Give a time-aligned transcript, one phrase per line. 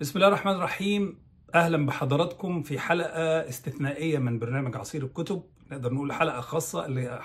[0.00, 1.18] بسم الله الرحمن الرحيم.
[1.54, 5.42] أهلا بحضراتكم في حلقة استثنائية من برنامج عصير الكتب.
[5.70, 7.20] نقدر نقول حلقة خاصة اللي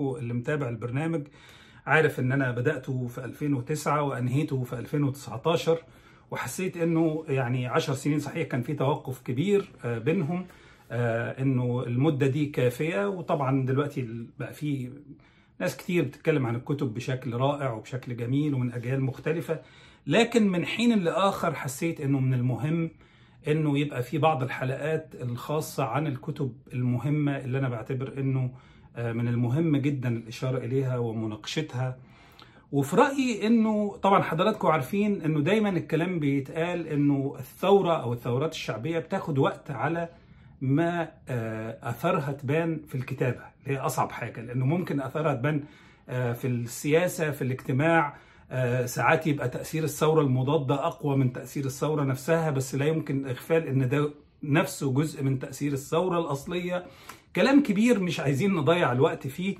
[0.00, 1.26] اللي متابع البرنامج
[1.86, 5.78] عارف إن أنا بدأته في 2009 وأنهيته في 2019
[6.30, 10.46] وحسيت إنه يعني 10 سنين صحيح كان في توقف كبير آه، بينهم
[10.90, 13.08] آه، إنه المدة دي كافية.
[13.08, 14.90] وطبعا دلوقتي بقى في
[15.60, 19.60] ناس كتير بتتكلم عن الكتب بشكل رائع وبشكل جميل ومن أجيال مختلفة.
[20.06, 22.90] لكن من حين لآخر حسيت إنه من المهم
[23.48, 28.50] إنه يبقى في بعض الحلقات الخاصة عن الكتب المهمة اللي أنا بعتبر إنه
[28.96, 31.96] آه، من المهم جدا الإشارة إليها ومناقشتها.
[32.72, 38.98] وفي رأيي إنه طبعا حضراتكم عارفين إنه دايما الكلام بيتقال إنه الثورة أو الثورات الشعبية
[38.98, 40.08] بتاخد وقت على
[40.60, 45.64] ما آه، أثرها تبان في الكتابة اللي هي أصعب حاجة لأنه ممكن أثرها تبان
[46.08, 48.16] آه، في السياسة في الاجتماع
[48.84, 53.88] ساعات يبقى تأثير الثورة المضادة أقوى من تأثير الثورة نفسها بس لا يمكن اغفال إن
[53.88, 54.10] ده
[54.42, 56.86] نفسه جزء من تأثير الثورة الأصلية.
[57.36, 59.56] كلام كبير مش عايزين نضيع الوقت فيه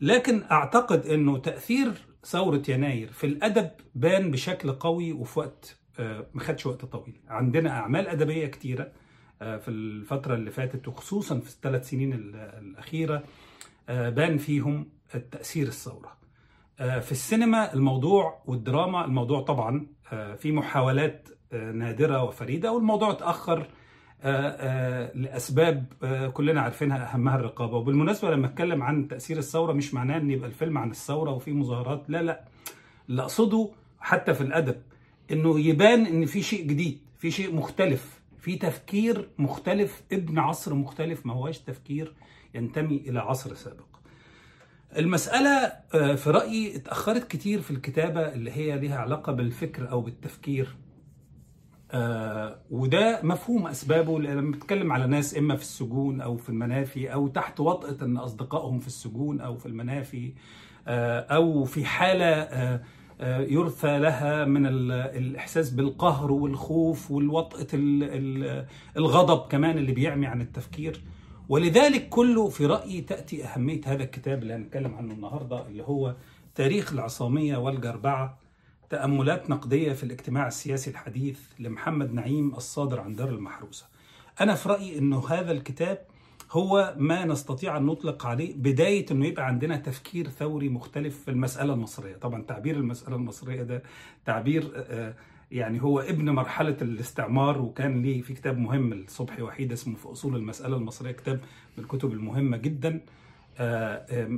[0.00, 1.92] لكن أعتقد إنه تأثير
[2.24, 7.20] ثورة يناير في الأدب بان بشكل قوي وفي وقت آه، ما خدش وقت طويل.
[7.28, 8.92] عندنا أعمال أدبية كتيرة
[9.42, 13.22] آه، في الفترة اللي فاتت وخصوصا في الثلاث سنين ال- الأخيرة
[13.88, 14.88] آه، بان فيهم
[15.30, 16.08] تاثير الثورة.
[16.08, 16.21] آه،
[16.78, 23.58] في السينما الموضوع والدراما الموضوع طبعا آه، في محاولات آه، نادرة وفريدة والموضوع اتأخر
[24.24, 27.76] آه، آه، لأسباب آه، كلنا عارفينها أهمها الرقابة.
[27.76, 32.02] وبالمناسبة لما أتكلم عن تأثير الثورة مش معناه أن يبقى الفيلم عن الثورة وفي مظاهرات
[32.08, 32.44] لا لا.
[33.08, 33.68] اللي أقصده
[34.00, 34.82] حتى في الأدب
[35.32, 41.26] أنه يبان أن في شيء جديد في شيء مختلف في تفكير مختلف ابن عصر مختلف
[41.26, 42.14] ما هواش تفكير
[42.54, 43.91] ينتمي إلى عصر سابق.
[44.96, 50.76] المسألة آه، في رأيي اتأخرت كتير في الكتابة اللي هي ليها علاقة بالفكر أو بالتفكير.
[51.94, 57.12] آه، وده مفهوم أسبابه لأن لما بتكلم على ناس إما في السجون أو في المنافي
[57.12, 60.32] أو تحت وطأة أن أصدقائهم في السجون أو في المنافي
[60.88, 62.80] آه، أو في حالة آه،
[63.40, 70.40] يرثى لها من ال- الإحساس بالقهر والخوف والوطأة ال- ال- الغضب كمان اللي بيعمي عن
[70.40, 71.02] التفكير.
[71.52, 76.14] ولذلك كله في رأيي تأتي أهمية هذا الكتاب اللي هنتكلم عنه النهاردة اللي هو
[76.54, 78.38] تاريخ العصامية والجربعة
[78.90, 83.86] تأملات نقدية في الاجتماع السياسي الحديث لمحمد نعيم الصادر عن دار المحروسة.
[84.40, 85.98] أنا في رأيي أنه هذا الكتاب
[86.50, 91.72] هو ما نستطيع أن نطلق عليه بداية أنه يبقى عندنا تفكير ثوري مختلف في المسألة
[91.72, 92.16] المصرية.
[92.16, 93.82] طبعا تعبير المسألة المصرية ده
[94.26, 95.14] تعبير آه،
[95.52, 100.36] يعني هو ابن مرحلة الاستعمار وكان ليه في كتاب مهم لصبحي وحيد اسمه في أصول
[100.36, 101.40] المسألة المصرية كتاب
[101.78, 103.00] من الكتب المهمة جدا.
[103.58, 104.28] آه،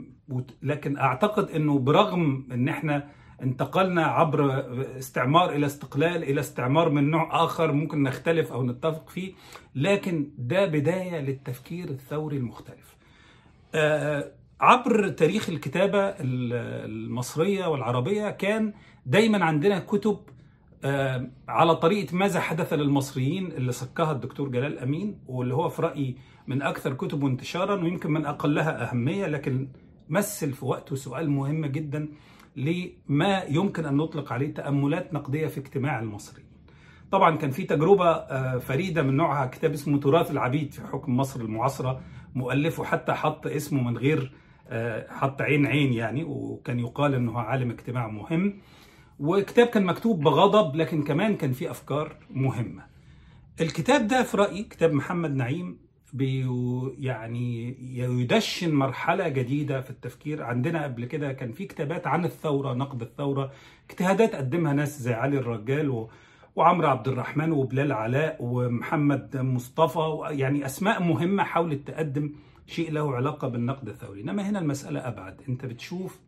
[0.63, 3.09] لكن أعتقد أنه برغم أن إحنا
[3.43, 4.65] انتقلنا عبر
[4.99, 9.33] استعمار إلى استقلال إلى استعمار من نوع آخر ممكن نختلف أو نتفق فيه
[9.75, 12.97] لكن ده بداية للتفكير الثوري المختلف.
[13.75, 14.31] آه،
[14.61, 16.53] عبر تاريخ الكتابة ال-
[16.91, 18.73] المصرية والعربية كان
[19.07, 20.19] دايما عندنا كتب
[21.49, 26.63] على طريقة ماذا حدث للمصريين اللي سكها الدكتور جلال أمين واللي هو في رأيي من
[26.63, 29.69] أكثر كتبه انتشارا ويمكن من أقلها أهمية لكن
[30.09, 32.09] مثل في وقته سؤال مهم جدا
[32.57, 36.49] لما يمكن أن نطلق عليه تأملات نقدية في اجتماع المصريين.
[37.11, 41.41] طبعا كان في تجربة آه، فريدة من نوعها كتاب اسمه تراث العبيد في حكم مصر
[41.41, 42.01] المعاصرة
[42.35, 44.33] مؤلفه حتى حط اسمه من غير
[44.69, 48.55] آه، حط عين عين يعني وكان يقال إنه عالم اجتماع مهم.
[49.19, 52.87] وكتاب كان مكتوب بغضب لكن كمان كان فيه أفكار مهمة.
[53.61, 55.85] الكتاب ده في رأيي كتاب محمد نعيم
[56.99, 57.77] يعني
[58.21, 60.43] يدشن مرحلة جديدة في التفكير.
[60.43, 63.53] عندنا قبل كده كان في كتابات عن الثورة نقد الثورة
[63.91, 66.11] اجتهادات قدمها ناس زي علي الرجال و
[66.57, 70.19] وعمرو عبد الرحمن وبلال علاء ومحمد مصطفى.
[70.31, 72.33] يعني أسماء مهمة حاولت تقدم
[72.67, 74.21] شيء له علاقة بالنقد الثوري.
[74.21, 75.41] إنما هنا المسألة أبعد.
[75.49, 76.21] أنت بتشوف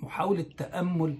[0.00, 1.16] محاولة تأمل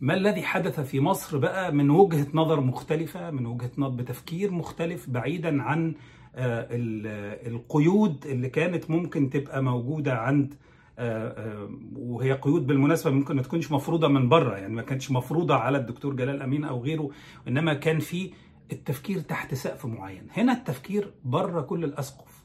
[0.00, 5.10] ما الذي حدث في مصر بقى من وجهة نظر مختلفة من وجهة نظر بتفكير مختلف
[5.10, 5.94] بعيدا عن
[6.36, 10.54] آه، ال- القيود اللي كانت ممكن تبقى موجودة عند
[10.98, 15.54] آه، آه، وهي قيود بالمناسبة ممكن ما تكونش مفروضة من بره يعني ما كانتش مفروضة
[15.54, 17.10] على الدكتور جلال أمين أو غيره
[17.48, 18.30] إنما كان في
[18.72, 20.26] التفكير تحت سقف معين.
[20.36, 22.44] هنا التفكير بره كل الأسقف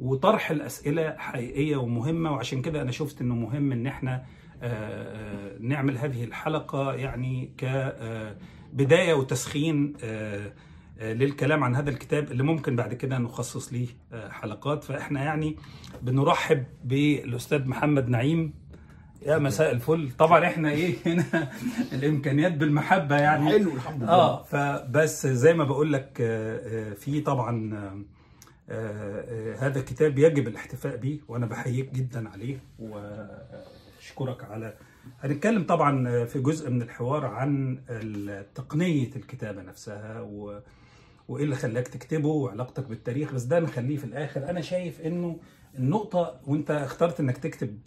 [0.00, 4.24] وطرح الأسئلة حقيقية ومهمة وعشان كده أنا شفت إنه مهم إن إحنا آه، آه،
[5.60, 10.52] نعمل هذه الحلقة يعني كبداية وتسخين آه،
[10.98, 14.84] آه، للكلام عن هذا الكتاب اللي ممكن بعد كده نخصص ليه آه، حلقات.
[14.84, 15.56] فإحنا يعني
[16.02, 18.54] بنرحب بالأستاذ محمد نعيم.
[19.26, 20.10] يا مساء الفل.
[20.18, 21.50] طبعا إحنا إيه هنا
[21.92, 23.50] الإمكانيات بالمحبة يعني.
[23.50, 24.12] حلو الحمد لله.
[24.12, 28.04] آه فبس زي ما بقول لك آه، آه، في طبعا آه،
[28.70, 32.58] آه، هذا الكتاب يجب الاحتفاء به وأنا بحييك جدا عليه.
[34.04, 34.74] واشكرك على
[35.20, 37.78] هنتكلم طبعا في جزء من الحوار عن
[38.54, 40.60] تقنية الكتابة نفسها و...
[41.28, 44.50] وإيه اللي خلاك تكتبه وعلاقتك بالتاريخ بس ده نخليه في الآخر.
[44.50, 45.40] أنا شايف إنه
[45.78, 47.78] النقطة وأنت اخترت إنك تكتب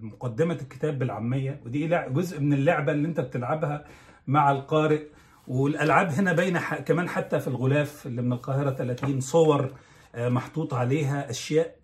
[0.00, 3.84] مقدمة الكتاب بالعامية ودي جزء من اللعبة اللي أنت بتلعبها
[4.26, 5.02] مع القارئ.
[5.48, 9.72] والألعاب هنا باينة ح- كمان حتى في الغلاف اللي من القاهرة 30 صور
[10.14, 11.76] آه، محطوط عليها أشياء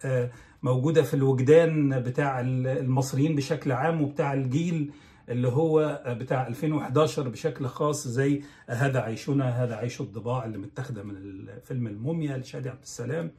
[0.62, 4.92] موجودة في الوجدان بتاع ال- المصريين بشكل عام وبتاع الجيل
[5.28, 11.16] اللي هو بتاع 2011 بشكل خاص زي هذا عيشنا هذا عيش الضباع اللي متاخدة من
[11.16, 13.30] الفيلم الموميا لشادي عبد السلام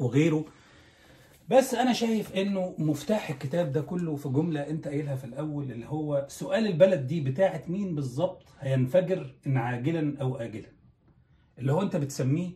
[0.00, 0.44] وغيره.
[1.50, 5.86] بس أنا شايف إنه مفتاح الكتاب ده كله في جملة أنت قايلها في الأول اللي
[5.86, 10.68] هو سؤال البلد دي بتاعت مين بالظبط هينفجر ان عاجلا أو اجلا؟
[11.58, 12.50] اللي هو أنت بتسميه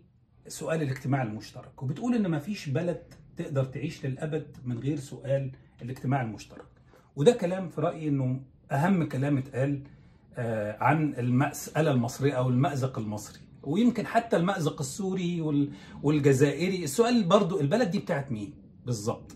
[0.47, 5.51] سؤال الاجتماع المشترك وبتقول إن مفيش بلد تقدر تعيش للأبد من غير سؤال
[5.83, 6.65] الاجتماع المشترك.
[7.17, 8.41] وده كلام في رأيي إنه
[8.73, 9.83] أهم كلام اتقال
[10.39, 13.41] آه، عن المسألة المصرية أو المأزق المصري.
[13.63, 15.71] ويمكن حتى المأزق السوري وال-
[16.03, 16.85] والجزائري.
[16.85, 18.55] السؤال برضو البلد دي بتاعت مين
[18.87, 19.33] بالظبط؟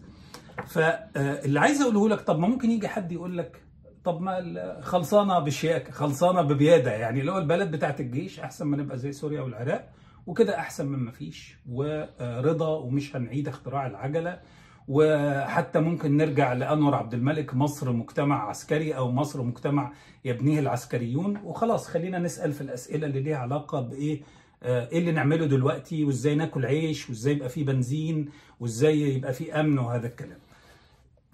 [0.67, 3.63] فاللي عايز أقوله لك طب ما ممكن يجي حد يقول لك
[4.05, 6.93] طب ما خلصانة بشياكة خلصانة ببيادة.
[6.93, 9.93] يعني اللي هو البلد بتاعت الجيش أحسن ما نبقى زي سوريا والعراق.
[10.27, 14.41] وكده أحسن من ما فيش ورضا ومش هنعيد اختراع العجلة
[14.89, 19.93] وحتى ممكن نرجع لأنور عبد الملك مصر مجتمع عسكري أو مصر مجتمع
[20.25, 21.37] يبنيه العسكريون.
[21.45, 24.21] وخلاص خلينا نسأل في الأسئلة اللي ليها علاقة بإيه
[24.63, 28.29] آه، إيه اللي نعمله دلوقتي وإزاي ناكل عيش وإزاي يبقى فيه بنزين
[28.61, 30.39] وإزاي يبقى فيه أمن وهذا الكلام.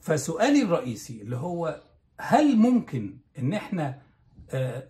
[0.00, 1.80] فسؤالي الرئيسي اللي هو
[2.20, 3.98] هل ممكن إن إحنا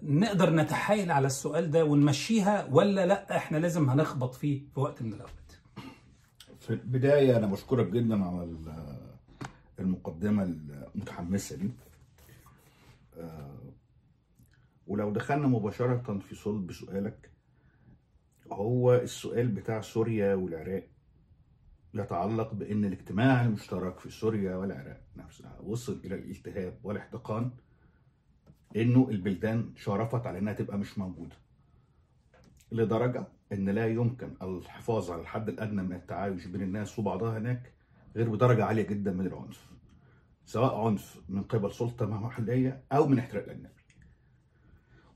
[0.03, 5.13] نقدر نتحايل على السؤال ده ونمشيها ولا لأ إحنا لازم هنخبط فيه في وقت من
[5.13, 5.35] الأوقات.
[6.61, 8.99] في البداية أنا بشكرك جدا على ال-
[9.79, 10.43] المقدمة
[10.95, 11.71] المتحمسة دي.
[13.19, 13.59] آه،
[14.87, 17.31] ولو دخلنا مباشرة في صلب سؤالك
[18.53, 20.87] هو السؤال بتاع سوريا والعراق
[21.95, 27.51] يتعلق بأن الاجتماع المشترك في سوريا والعراق نفسها وصل إلى الالتهاب والاحتقان
[28.77, 31.37] إنه البلدان شرفت على إنها تبقى مش موجودة.
[32.73, 37.73] لدرجة إن لا يمكن الحفاظ على الحد الأدنى من التعايش بين الناس وبعضها هناك
[38.17, 39.71] غير بدرجة عالية جدا من العنف.
[40.45, 43.69] سواء عنف من قبل سلطة محلية أو من احتلال أجنبي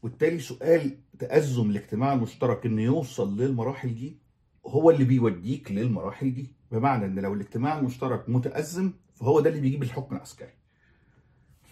[0.02, 4.18] وبالتالي سؤال تأزم الاجتماع المشترك إنه يوصل للمراحل دي
[4.66, 6.54] هو اللي بيوديك للمراحل دي.
[6.72, 10.52] بمعنى إن لو الاجتماع المشترك متأزم فهو ده اللي بيجيب الحكم العسكري.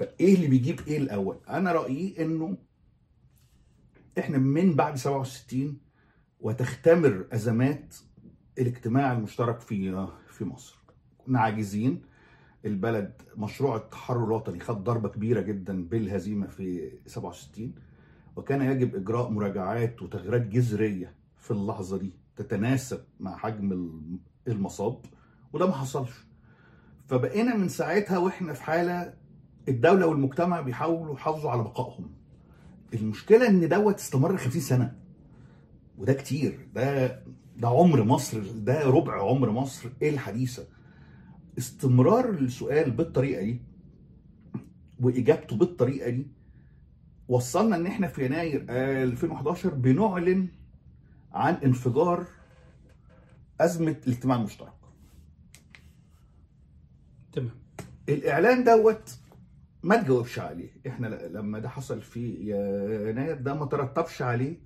[0.01, 2.57] فإيه اللي بيجيب إيه الأول؟ أنا رأيي إنه
[4.19, 5.79] إحنا من بعد 67
[6.41, 7.95] وتختمر أزمات
[8.59, 10.79] الاجتماع المشترك في في مصر.
[11.19, 12.03] كنا عاجزين.
[12.65, 17.75] البلد مشروع التحرر الوطني خد ضربة كبيرة جدا بالهزيمة في 67
[18.37, 23.93] وكان يجب إجراء مراجعات وتغييرات جذرية في اللحظة دي تتناسب مع حجم
[24.49, 25.01] المصاب
[25.53, 26.13] وده ما حصلش.
[27.09, 29.15] فبقينا من ساعتها وإحنا في حالة
[29.69, 32.11] الدولة والمجتمع بيحاولوا يحافظوا على بقائهم.
[32.95, 34.97] المشكلة إن دوت استمر 50 سنة.
[35.99, 36.69] وده كتير.
[36.75, 37.07] ده
[37.57, 39.89] ده عمر مصر ده ربع عمر مصر.
[40.03, 40.67] إيه الحديثة؟
[41.59, 43.61] استمرار السؤال بالطريقة دي
[45.01, 46.27] وإجابته بالطريقة دي
[47.29, 50.49] وصلنا إن إحنا في يناير 2011 بنعلن
[51.33, 52.25] عن انفجار
[53.61, 54.73] أزمة الاجتماع المشترك.
[57.33, 57.51] تمام.
[58.09, 59.19] الإعلان دوت
[59.83, 62.35] ما تجاوبش عليه إحنا لما ده حصل في
[63.11, 64.61] يناير ده ما ترتبش عليه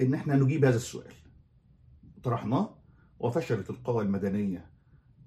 [0.00, 1.12] إن إحنا نجيب هذا السؤال
[2.22, 2.78] طرحناه
[3.18, 4.70] وفشلت القوى المدنية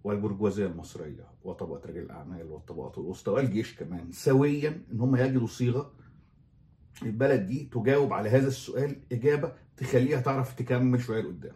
[0.03, 5.93] والبرجوازية المصرية وطبقة رجال الأعمال والطبقات الوسطى والجيش كمان سويا إن هم يجدوا صيغة
[7.03, 11.55] البلد دي تجاوب على هذا السؤال إجابة تخليها تعرف تكمل شوية لقدام.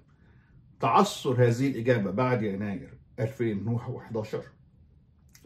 [0.79, 4.43] تعثر هذه الإجابة بعد يناير 2011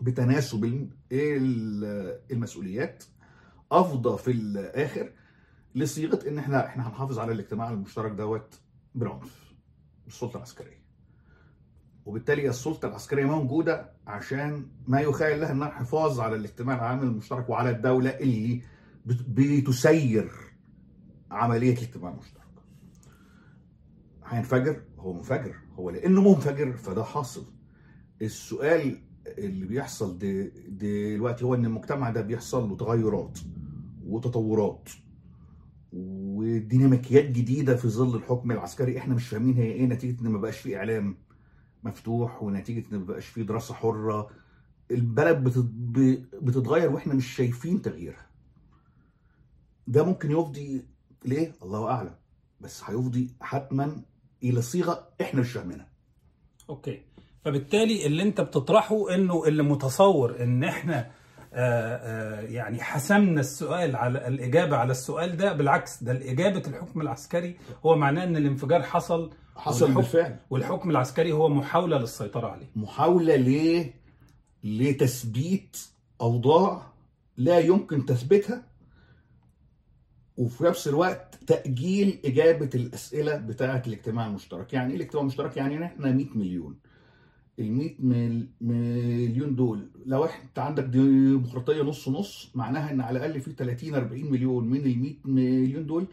[0.04, 0.90] بتناسب
[2.32, 3.04] المسؤوليات
[3.72, 5.12] أفضى في الآخر
[5.76, 8.60] لصيغة إن إحنا إحنا هنحافظ على الاجتماع المشترك دوت
[8.96, 9.54] بالعنف
[10.06, 10.84] بالسلطه العسكرية.
[12.06, 17.70] وبالتالي السلطة العسكرية موجودة عشان ما يخيل لها إنها الحفاظ على الاجتماع العام المشترك وعلى
[17.70, 18.62] الدولة اللي
[19.06, 20.32] بتسير
[21.32, 22.44] عملية الاجتماع المشترك.
[24.26, 27.46] هينفجر هو منفجر هو لأنه منفجر فده حاصل.
[28.22, 30.18] السؤال اللي بيحصل
[30.68, 33.40] دلوقتي هو إن المجتمع ده بيحصل له تغيرات
[34.06, 34.90] وتطورات
[35.94, 38.98] وديناميكيات جديدة في ظل الحكم العسكري.
[38.98, 41.18] إحنا مش فاهمين هي إيه نتيجة إن ما بقاش في إعلام
[41.84, 44.30] مفتوح ونتيجة إن ما بقاش في دراسة حرة.
[44.92, 45.44] البلد
[46.42, 48.28] بتتغير وإحنا مش شايفين تغييرها.
[49.88, 50.86] ده ممكن يفضي
[51.26, 52.16] ليه؟ الله أعلم.
[52.62, 54.02] بس هيفضي حتما
[54.44, 55.90] إلى صيغة إحنا مش فاهمينها.
[56.70, 57.02] أوكي.
[57.46, 61.12] فبالتالي اللي انت بتطرحه انه اللي متصور ان إحنا
[61.54, 67.56] آه آه يعني حسمنا السؤال على الإجابة على السؤال ده بالعكس ده الإجابة الحكم العسكري.
[67.86, 70.38] هو معناه إن الانفجار حصل حصل والحكم- بالفعل.
[70.50, 72.70] والحكم العسكري هو محاولة للسيطرة عليه.
[72.76, 73.94] محاولة ليه
[74.64, 75.78] لتثبيت
[76.22, 76.82] أوضاع
[77.38, 78.64] لا يمكن تثبيتها
[80.38, 84.74] وفي نفس الوقت تأجيل إجابة الأسئلة بتاعة الاجتماع المشترك.
[84.74, 86.76] يعني إيه الاجتماع المشترك؟ يعني إن إحنا 100 مليون.
[87.60, 89.90] ال 100 مل- مليون دول.
[90.06, 94.78] لو أنت عندك ديمقراطية نص نص معناها إن على الأقل في 30 40 مليون من
[94.86, 96.06] ال 100 مليون دول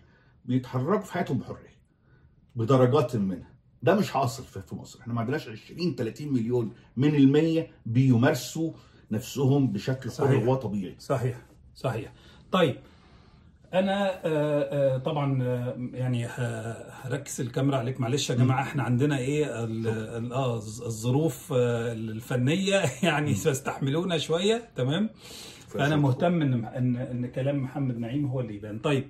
[0.45, 1.71] بيتحركوا في حياتهم بحرية
[2.57, 3.51] بدرجات منها
[3.83, 5.01] ده مش حاصل في مصر.
[5.01, 8.73] إحنا ما عندناش 20 30 مليون من المية بيمارسوا
[9.11, 10.41] نفسهم بشكل صحيح.
[10.43, 11.47] حر وطبيعي صحيح.
[11.75, 12.13] صحيح.
[12.53, 12.77] طيب
[13.75, 16.27] أنا آه، آه، طبعا آه، يعني
[17.03, 18.01] هركز الكاميرا عليك.
[18.01, 24.63] معلش يا جماعة إحنا عندنا إيه ال- ال- آه الظروف الفنية يعني فاستحملونا شوية.
[24.77, 25.11] تمام؟
[25.69, 28.79] فأنا مهتم إن إن إن كلام محمد نعيم هو اللي يبان.
[28.79, 29.05] طيب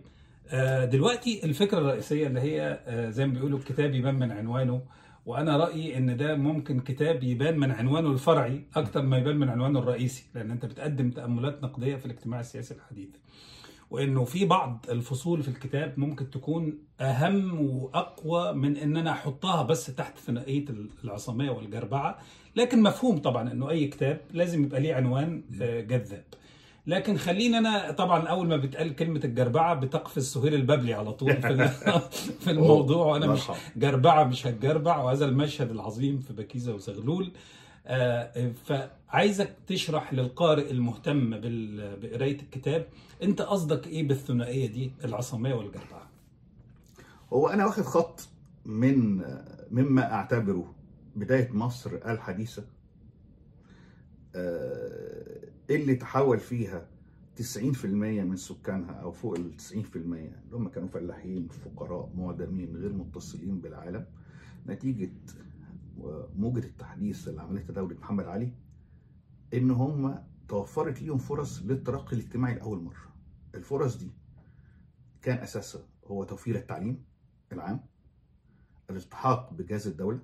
[0.92, 2.80] دلوقتي الفكرة الرئيسية اللي هي
[3.12, 4.82] زي ما بيقولوا الكتاب يبان من عنوانه.
[5.26, 9.78] وأنا رأيي إن ده ممكن كتاب يبان من عنوانه الفرعي أكتر ما يبان من عنوانه
[9.78, 13.08] الرئيسي لأن أنت بتقدم تأملات نقدية في الاجتماع السياسي الحديث.
[13.90, 19.86] وإنه في بعض الفصول في الكتاب ممكن تكون أهم وأقوى من ان أنا أحطها بس
[19.86, 20.64] تحت ثنائية
[21.04, 22.18] العصاميه والجربعة.
[22.56, 26.24] لكن مفهوم طبعا إنه أي كتاب لازم يبقى ليه عنوان آه، جذاب.
[26.86, 31.68] لكن خلينا أنا طبعا أول ما بتقال كلمة الجربعة بتقفز سهير البابلي على طول في
[32.44, 33.06] في الموضوع.
[33.06, 33.42] وأنا مش.
[33.76, 37.32] جربعة مش هتجربع وهذا المشهد العظيم في بكيزة وزغلول.
[38.64, 41.30] فعايزك تشرح للقارئ المهتم
[42.02, 42.86] بقراية الكتاب
[43.22, 46.10] انت قصدك إيه بالثنائية دي العصامية والجربعه
[47.32, 48.28] هو أنا واخد خط
[48.64, 49.24] من
[49.70, 50.74] مما أعتبره
[51.16, 52.64] بداية مصر الحديثة
[54.34, 56.86] آه، اللي تحول فيها
[57.36, 63.58] 90% من سكانها أو فوق ال 90% اللي هم كانوا فلاحين فقراء معدمين غير متصلين
[63.60, 64.04] بالعالم
[64.66, 65.10] نتيجة
[66.36, 68.52] موجة التحديث اللي عملتها دولة محمد علي
[69.54, 73.14] إن هم توفرت ليهم فرص للترقي الاجتماعي لأول مرة.
[73.54, 74.10] الفرص دي
[75.22, 77.04] كان أساسها هو توفير التعليم
[77.52, 77.80] العام
[78.90, 80.20] الالتحاق بجهاز الدولة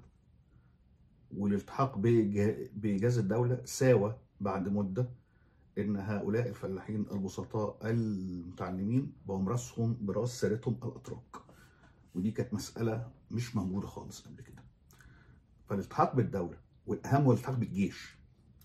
[1.36, 5.08] والالتحاق بج- بجهاز الدولة ساوى بعد مدة
[5.78, 11.36] إن هؤلاء الفلاحين البسطاء المتعلمين بقوا راسهم برأس سادتهم الأتراك.
[12.14, 14.62] ودي كانت مسألة مش موجودة خالص قبل كده.
[15.68, 16.56] فالالتحاق بالدولة
[16.86, 18.16] والأهم هو الالتحاق بالجيش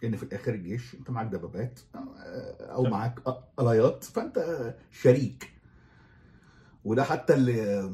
[0.03, 2.91] لأن في الآخر الجيش أنت معاك دبابات أو تمام.
[2.91, 3.19] معاك
[3.59, 5.53] ألايات فأنت شريك
[6.83, 7.89] وده حتى اللي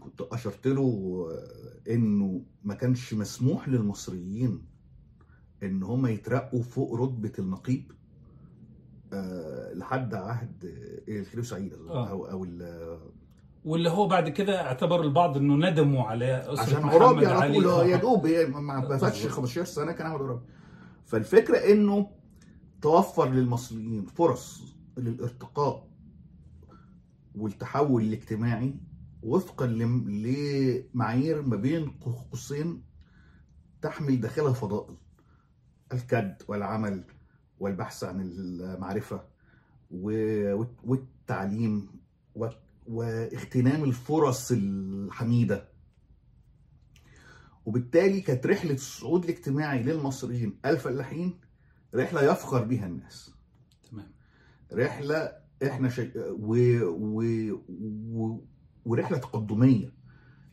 [0.00, 1.28] كنت أشرت له
[1.90, 4.66] إنه ما كانش مسموح للمصريين
[5.62, 7.92] إن هم يترقوا فوق رتبة النقيب
[9.12, 10.64] آه، لحد عهد
[11.08, 12.08] الخليفة سعيد آه.
[12.08, 12.44] أو أو
[13.64, 17.82] واللي هو بعد كده اعتبر البعض إنه ندموا على أسرة عشان عرابي على طول هو
[17.82, 19.32] يا دوب هي ما- فاتش مظبوط.
[19.32, 20.40] 15 سنة كان احمد عرابي
[21.04, 22.10] فالفكرة إنه
[22.82, 24.62] توفر للمصريين فرص
[24.98, 25.88] للارتقاء
[27.34, 28.74] والتحول الاجتماعي
[29.22, 31.90] وفقا لم- لمعايير ما بين
[32.30, 32.82] قوسين
[33.82, 34.96] تحمل داخلها فضائل
[35.92, 37.04] الكد والعمل
[37.60, 39.22] والبحث عن المعرفة
[39.90, 41.90] و- والتعليم
[42.86, 45.68] واغتنام الفرص الحميدة.
[47.66, 51.40] وبالتالي كانت رحلة الصعود الاجتماعي للمصريين الفلاحين
[51.94, 53.34] رحلة يفخر بها الناس.
[53.90, 54.12] تمام.
[54.72, 55.32] رحلة
[55.66, 56.10] إحنا شي...
[56.16, 56.56] و...
[56.86, 57.22] و...
[58.12, 58.44] و...
[58.84, 59.92] ورحلة تقدمية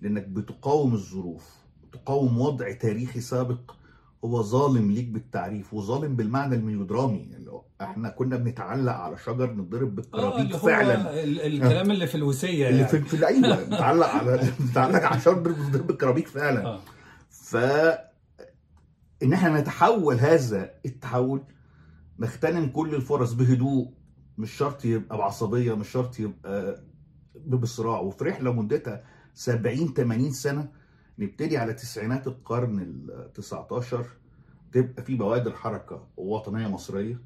[0.02, 1.56] لأنك بتقاوم الظروف
[1.92, 3.76] تقاوم وضع تاريخي سابق
[4.26, 7.46] هو ظالم ليك بالتعريف وظالم بالمعنى الميلودرامي يعني
[7.82, 11.24] إحنا كنا بنتعلق على شجر نتضرب بالكرابيك اللي هو فعلا.
[11.24, 12.88] ال- الكلام اللي في الوصيه اللي يعني.
[12.92, 16.66] في, في أيوه بنتعلق على بنتعلق على شجر بنتضرب بالكرابيك فعلا.
[16.66, 16.80] آه.
[17.30, 17.56] ف
[19.24, 21.42] إن إحنا نتحول هذا التحول
[22.20, 23.92] نغتنم كل الفرص بهدوء
[24.38, 26.84] مش شرط يبقى بعصبية مش شرط يبقى
[27.36, 28.00] بصراع.
[28.00, 30.68] وفي رحله مدتها 70 80 سنة
[31.20, 34.06] نبتدي على تسعينات القرن ال 19
[34.72, 37.22] تبقى في بوادر حركة وطنيه مصرية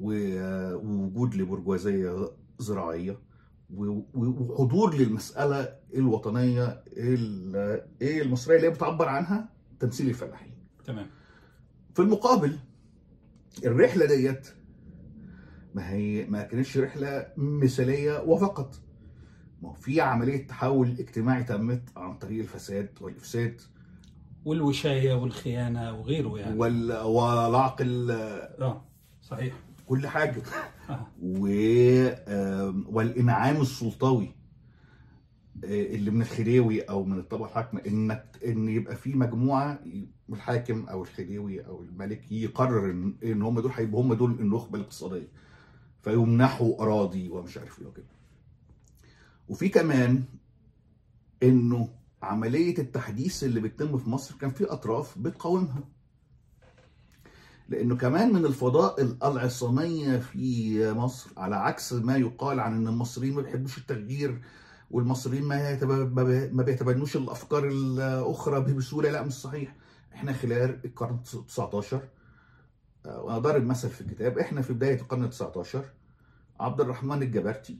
[0.00, 3.18] ووجود لبرجوازية زراعية
[3.74, 9.48] وحضور للمسألة الوطنية ال- إيه المصرية اللي هي بتعبر عنها؟
[9.80, 10.54] تمثيل الفلاحين.
[10.84, 11.06] تمام.
[11.94, 12.58] في المقابل
[13.64, 14.48] الرحلة ديت
[15.74, 18.80] ما هي ما كانتش رحلة مثالية وفقط.
[19.66, 23.60] ما هو في عملية تحول اجتماعي تمت عن طريق الفساد والإفساد.
[24.44, 26.58] والوشاية والخيانة وغيره يعني.
[26.58, 26.92] وال...
[27.02, 28.10] ولعق ال-
[28.62, 28.84] آه
[29.22, 29.54] صحيح.
[29.86, 30.42] كل حاجة.
[30.90, 31.06] آه.
[31.22, 31.40] و...
[32.96, 34.34] والإنعام السلطوي
[35.64, 39.78] آه، اللي من الخديوي أو من الطبقة الحاكمة إنك إن يبقى في مجموعة
[40.32, 45.28] الحاكم أو الخديوي أو الملك يقرر ان, إن هم دول هيبقوا هم دول النخبة الاقتصادية.
[46.02, 48.15] فيمنحوا أراضي ومش عارف إيه وكده.
[49.48, 50.24] وفي كمان
[51.42, 51.88] إنه
[52.22, 55.84] عملية التحديث اللي بتتم في مصر كان في أطراف بتقاومها.
[57.68, 63.42] لأنه كمان من الفضائل العصامية في مصر على عكس ما يقال عن إن المصريين ما
[63.42, 64.42] بيحبوش التغيير
[64.90, 69.76] والمصريين ما يتب- ما بي- ما بيتبنوش الأفكار الأخرى بسهولة لا مش صحيح.
[70.14, 72.08] إحنا خلال القرن 19
[73.06, 75.84] آه، وأنا ضارب مثل في الكتاب إحنا في بداية القرن 19
[76.60, 77.78] عبد الرحمن الجبرتي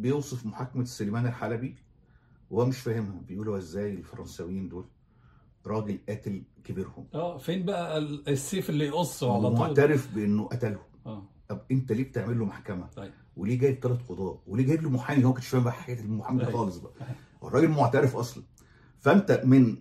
[0.00, 1.74] بيوصف محاكمة سليمان الحلبي
[2.50, 4.84] وهو مش فاهمها بيقول هو إزاي الفرنساويين دول
[5.66, 10.82] راجل قاتل كبيرهم آه فين بقى ال- السيف اللي يقصه على طول ومعترف بإنه قتلهم
[11.06, 14.90] آه طب أنت ليه بتعمل له محكمة؟ طيب وليه جايب ثلاث قضاة؟ وليه جايب له
[14.90, 16.58] محامي هو ما كانش فاهم بقى حكايه المحامي ده أيوة.
[16.58, 16.92] خالص بقى.
[17.42, 18.42] هو الراجل معترف أصلا
[18.98, 19.76] فأنت من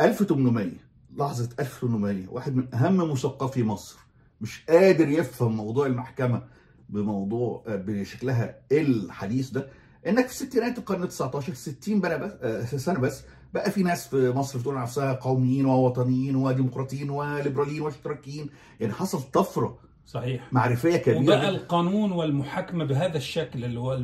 [0.00, 0.70] 1800
[1.16, 3.98] لحظة 1800 واحد من أهم مثقفي مصر
[4.40, 6.42] مش قادر يفهم موضوع المحكمة
[6.88, 9.68] بموضوع آه، بشكلها الحديث ده
[10.06, 13.22] إنك في ستينات القرن 19 60 بنا بس آه، سنة بس
[13.54, 18.50] بقى في ناس في مصر بتقول نفسها قوميين ووطنيين وديمقراطيين وليبراليين واشتراكيين.
[18.80, 20.52] يعني حصل طفرة صحيح.
[20.52, 21.48] معرفية كبيرة وبقى.
[21.48, 24.00] القانون والمحاكمة بهذا الشكل اللي هو.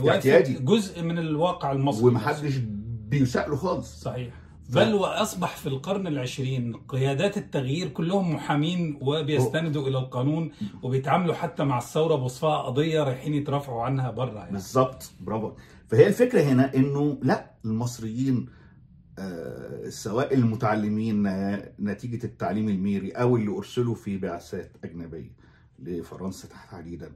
[0.61, 2.05] جزء من الواقع المصري.
[2.07, 2.57] ومحدش
[3.09, 4.01] بيسأله خالص.
[4.01, 4.42] صحيح.
[4.73, 10.51] بل وأصبح في القرن العشرين قيادات التغيير كلهم محامين وبيستندوا إلى القانون
[10.83, 14.53] وبيتعاملوا حتى مع الثورة بوصفها قضية رايحين يترافعوا عنها بره يعني.
[14.53, 15.11] بالظبط.
[15.21, 15.53] برافو.
[15.89, 18.49] فهي الفكرة هنا إنه لا المصريين
[19.19, 25.33] آه، سواء المتعلمين آه، نتيجة التعليم الميري أو اللي أرسلوا في بعثات أجنبية
[25.79, 27.13] لفرنسا تحديدا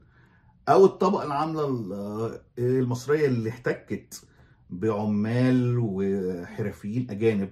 [0.68, 4.22] أو الطبقة العاملة ال- المصرية اللي احتكت
[4.70, 7.50] بعمال وحرفيين أجانب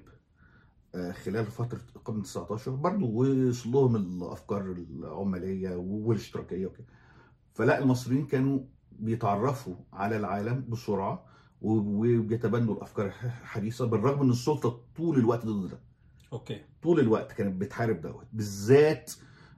[0.94, 6.86] آه، خلال فترة القرن 19 برضه وصل لهم الأفكار العمالية والاشتراكية وكده.
[7.54, 8.60] فلا المصريين كانوا
[8.92, 11.24] بيتعرفوا على العالم بسرعة
[11.62, 15.78] وبيتبنوا الأفكار الحديثه بالرغم إن السلطة طول الوقت ضد ده.
[16.32, 16.60] okay.
[16.82, 19.12] طول الوقت كانت بتحارب دوت بالذات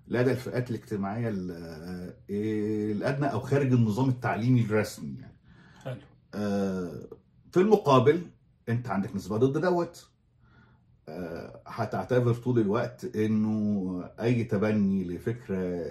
[0.08, 5.36] لدى الفئات الاجتماعية ال- الأدنى أو خارج النظام التعليمي الرسمي يعني.
[5.84, 6.00] حلو.
[6.34, 7.06] آه،
[7.52, 8.22] في المقابل
[8.68, 10.08] انت عندك نسبة ضد دوت.
[11.08, 15.84] آه، هتعتبر طول الوقت انه اي تبني لفكرة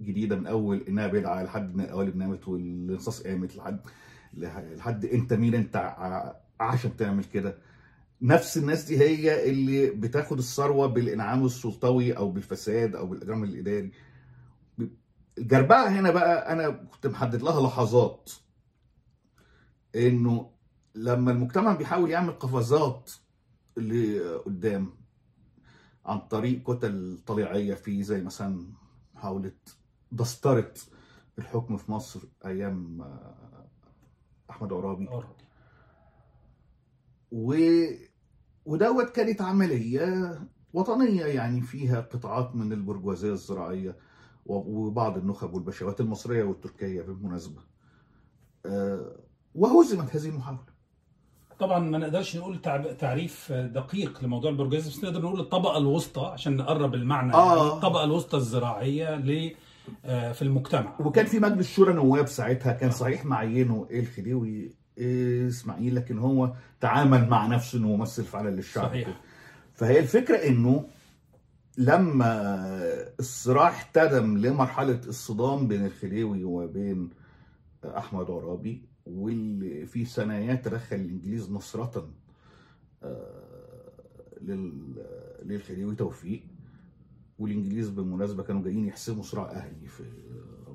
[0.00, 3.80] جديدة من اول انها بدعه لحد ما القوالب نامت والانصاص قامت لحد
[4.34, 5.94] لحد انت مين انت
[6.60, 7.58] عشان تعمل كده.
[8.22, 13.92] نفس الناس دي هي اللي بتاخد الثروة بالانعام السلطوي أو بالفساد أو بالاجرام الاداري.
[15.38, 18.30] الجربعه هنا بقى أنا كنت محدد لها لحظات.
[19.96, 20.51] انه
[20.94, 23.10] لما المجتمع بيحاول يعمل قفزات
[23.76, 24.90] لقدام
[26.06, 28.72] عن طريق كتل طليعية في زي مثلا
[29.14, 29.52] محاوله
[30.12, 30.74] دستره
[31.38, 33.68] الحكم في مصر أيام آه،
[34.50, 35.08] أحمد عرابي.
[37.32, 37.54] و...
[38.64, 40.38] ودوت كانت عملية
[40.72, 43.96] وطنية يعني فيها قطاعات من البرجوازية الزراعية
[44.46, 47.60] وبعض النخب والبشوات المصرية والتركية بالمناسبة.
[48.66, 49.16] آه،
[49.54, 50.71] وهزمت هذه المحاولة.
[51.58, 52.60] طبعا ما نقدرش نقول
[52.98, 57.56] تعريف دقيق لموضوع البرجوازي بس نقدر نقول الطبقة الوسطى عشان نقرب المعنى آه.
[57.56, 59.52] يعني الطبقة الوسطى الزراعية ل
[60.04, 65.94] آه، في المجتمع وكان في مجلس شورى نواب ساعتها كان صحيح معينه الخديوي إيه إسماعيل
[65.94, 69.20] لكن هو تعامل مع نفسه إنه ممثل فعلا للشعب صحيح.
[69.74, 70.84] فهي الفكرة إنه
[71.78, 72.66] لما
[73.20, 77.10] الصراع احتدم لمرحلة الصدام بين الخديوي وبين
[77.84, 82.08] أحمد عرابي واللي في ثناياه تدخل الإنجليز نصرة
[83.02, 83.92] آه،
[84.40, 85.04] لل-
[85.42, 86.42] للخديوي توفيق
[87.38, 90.04] والإنجليز بالمناسبة كانوا جايين يحسموا صراع أهلي في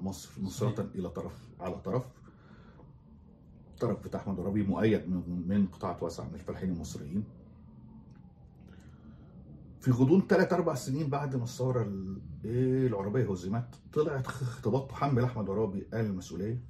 [0.02, 2.06] مصر نصرة إلى طرف على طرف.
[3.74, 7.24] الطرف بتاع أحمد عرابي مؤيد من من قطاعات واسعه من الفلاحين المصريين.
[9.80, 12.22] في غضون ثلاث أربع سنين بعد ما الثورة ال-
[12.88, 16.62] العربية هزمت طلعت خ- اختباط تحمل أحمد عرابي قال المسؤوليه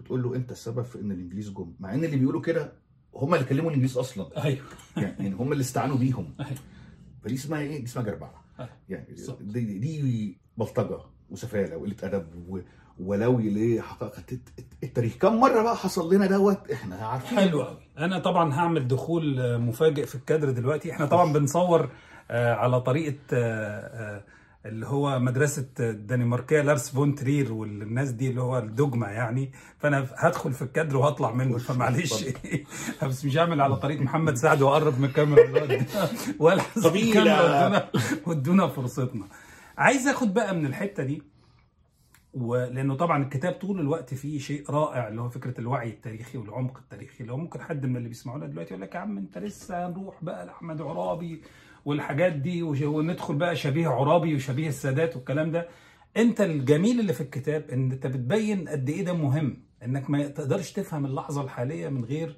[0.00, 1.72] وتقول له انت السبب في ان الانجليز جم.
[1.80, 2.72] مع ان اللي بيقولوا كده
[3.14, 4.44] هم اللي كلموا الانجليز أصلا.
[4.44, 4.64] أيوه.
[4.96, 6.34] يعني هم اللي استعانوا بيهم.
[6.40, 6.50] أيوة.
[7.24, 8.44] فدي اسمها إيه؟ دي اسمها جربعة.
[8.60, 8.70] أيوة.
[8.88, 9.06] يعني.
[9.40, 10.98] دي, دي بلطجة
[11.30, 12.60] وسفالة وقلة أدب و-
[13.00, 15.16] ولوي ليه الت- التاريخ.
[15.16, 17.38] كم مرة بقى حصل لنا دوت؟ إحنا عارفين.
[17.38, 20.92] حلو قوي أنا طبعا هعمل دخول مفاجئ في الكادر دلوقتي.
[20.92, 21.90] إحنا طبعا بنصور
[22.30, 23.36] آه، على طريقة آه،
[24.16, 24.24] آه،
[24.66, 29.52] اللي هو مدرسة الدنماركية لارس فون ترير والناس دي اللي هو الدogma يعني.
[29.78, 32.24] فأنا هدخل في الكادر وهطلع منه فمعلش.
[33.02, 35.42] بس مش هعمل على طريقه محمد سعد وأقرب من الكاميرا.
[36.84, 37.22] قبيلة.
[37.22, 37.88] الكاميرا
[38.26, 39.24] وادونا فرصتنا.
[39.78, 41.22] عايز آخد بقى من الحتة دي
[42.34, 47.20] ولأنه طبعا الكتاب طول الوقت فيه شيء رائع اللي هو فكرة الوعي التاريخي والعمق التاريخي.
[47.20, 50.24] اللي هو ممكن حد من اللي بيسمعونا دلوقتي يقول لك يا عم أنت لسه هنروح
[50.24, 51.42] بقى لأحمد عرابي
[51.84, 55.68] والحاجات دي وندخل بقى شبيه عرابي وشبيه السادات والكلام ده.
[56.16, 59.56] انت الجميل اللي في الكتاب إن انت بتبين قد إيه ده مهم.
[59.84, 62.36] إنك ما تقدرش تفهم اللحظة الحالية من غير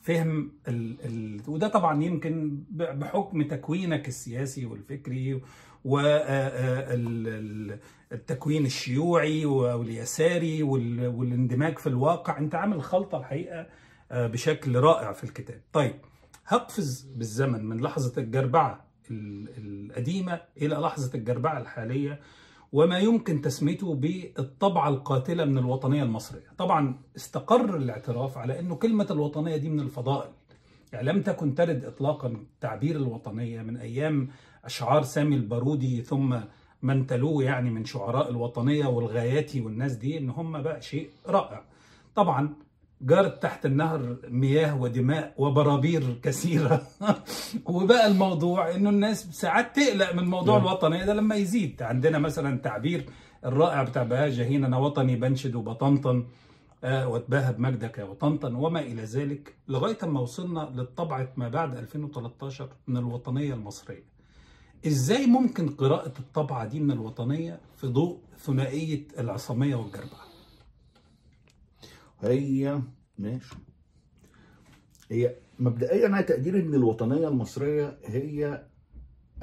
[0.00, 0.96] فهم ال...
[1.04, 1.40] ال...
[1.48, 5.40] وده طبعا يمكن بحكم تكوينك السياسي والفكري
[8.10, 11.06] والتكوين الشيوعي واليساري وال...
[11.06, 12.38] والاندماج في الواقع.
[12.38, 13.66] أنت عامل خلطة الحقيقة
[14.10, 15.60] آه، بشكل رائع في الكتاب.
[15.72, 15.94] طيب
[16.46, 22.20] هقفز بالزمن من لحظة الجربعة ال- القديمة إلى لحظة الجربعة الحالية
[22.72, 26.46] وما يمكن تسميته بالطبعة القاتلة من الوطنية المصرية.
[26.58, 30.30] طبعا استقر الاعتراف على أنه كلمة الوطنية دي من الفضائل.
[30.92, 34.28] يعني لم تكن ترد إطلاقا تعبير الوطنية من أيام
[34.64, 36.36] أشعار سامي البارودي ثم
[36.82, 41.64] من تلوه يعني من شعراء الوطنية والغاياتي والناس دي إن هم بقى شيء رائع.
[42.14, 42.54] طبعا
[43.00, 46.82] جارت تحت النهر مياه ودماء وبرابير كثيرة
[47.66, 50.66] وبقى الموضوع إنه الناس ساعات تقلق من موضوع نعم.
[50.66, 53.06] الوطنية ده لما يزيد عندنا مثلا تعبير
[53.44, 56.24] الرائع بتاع بهاء جاهين أنا وطني بنشد وبطنطن
[56.84, 62.68] آه، واتباهى بمجدك يا وطنطن وما إلى ذلك لغاية ما وصلنا للطبعه ما بعد 2013
[62.86, 64.04] من الوطنية المصرية.
[64.86, 70.23] إزاي ممكن قراءة الطبعة دي من الوطنية في ضوء ثنائية العصاميه والجربعه؟
[72.24, 72.82] هي
[73.18, 73.54] ماشي.
[75.10, 78.66] هي مبدئيا أنا تقديري إن الوطنية المصرية هي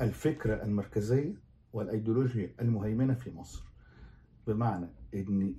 [0.01, 1.33] الفكرة المركزية
[1.73, 3.63] والايديولوجيا المهيمنة في مصر.
[4.47, 5.55] بمعنى إن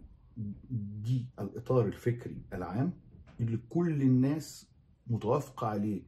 [1.02, 2.92] دي الإطار الفكري العام
[3.40, 4.70] اللي كل الناس
[5.06, 6.02] متوافقة عليه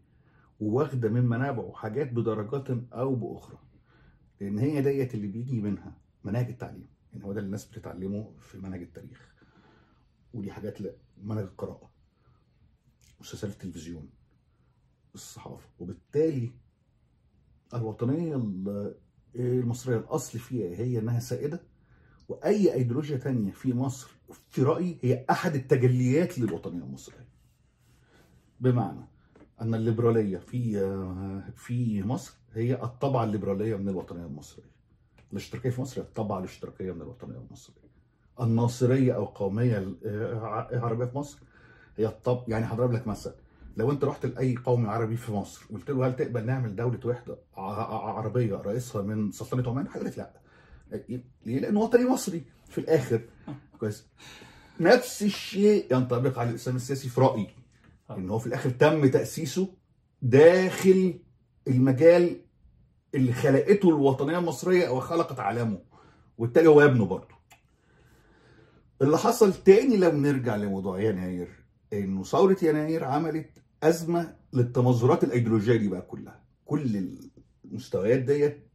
[0.61, 3.59] وواخدة من منابعه حاجات بدرجات أو بأخرى.
[4.41, 6.87] لأن هي ديت اللي بيجي منها مناهج التعليم.
[7.13, 9.35] يعني هو ده اللي الناس بتتعلمه في منهج التاريخ.
[10.35, 11.91] ودي حاجات لا منهج القراءة
[13.21, 14.09] مسلسلات التلفزيون
[15.15, 15.69] الصحافة.
[15.79, 16.53] وبالتالي
[17.75, 18.95] الوطنية ال-
[19.37, 21.61] المصرية الأصل فيها هي إنها سائدة
[22.29, 24.11] وأي أيديولوجيا تانية في مصر
[24.51, 27.29] في رأيي هي أحد التجليات للوطنية المصرية.
[28.61, 29.01] بمعنى
[29.61, 30.73] أن الليبرالية في
[31.57, 34.71] في مصر هي الطبعة الليبرالية من الوطنية المصرية.
[35.33, 37.84] الاشتراكية في مصر هي الطبعة الاشتراكية من الوطنية المصرية.
[38.41, 39.89] الناصرية أو القوميه
[40.73, 41.39] العربيه في مصر
[41.97, 43.33] هي الطب يعني هضرب لك مثل
[43.77, 47.39] لو أنت رحت لأي قومي عربي في مصر قلت له هل تقبل نعمل دولة وحدة
[47.57, 50.31] عربية رئيسها من سلطنة عمان؟ هيقول لك لا.
[51.47, 53.21] ليه؟ لأنه وطني مصري في الآخر
[53.81, 54.07] كويس
[54.81, 57.49] نفس الشيء ينطبق على الإسلام السياسي في رأيي
[58.11, 59.69] إن هو في الآخر تم تأسيسه
[60.23, 61.19] داخل
[61.69, 62.37] المجال
[63.15, 65.79] اللي خلقته الوطنية المصرية أو خلقت عالمه
[66.39, 67.34] وبالتالي هو ابنه برضه
[69.03, 71.49] اللي حصل تاني لو نرجع لموضوع يناير
[71.93, 76.45] إنه ثورة يناير عملت أزمة للتمظهرات الأيديولوجية دي بقى كلها.
[76.65, 77.09] كل
[77.65, 78.69] المستويات ديت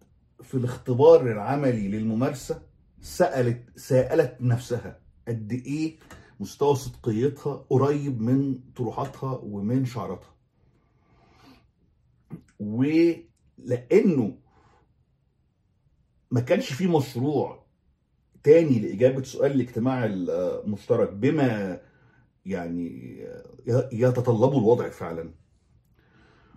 [0.44, 2.62] في الاختبار العملي للممارسة
[3.02, 6.00] سالت سألت نفسها قد إيه
[6.40, 10.36] مستوى صدقيتها قريب من طروحاتها ومن شعاراتها
[12.60, 14.38] ولأنه
[16.32, 17.66] ما كانش في مشروع
[18.44, 21.80] تاني لإجابة سؤال الاجتماع المشترك بما
[22.46, 23.18] يعني
[23.92, 25.32] يتطلبه الوضع فعلا.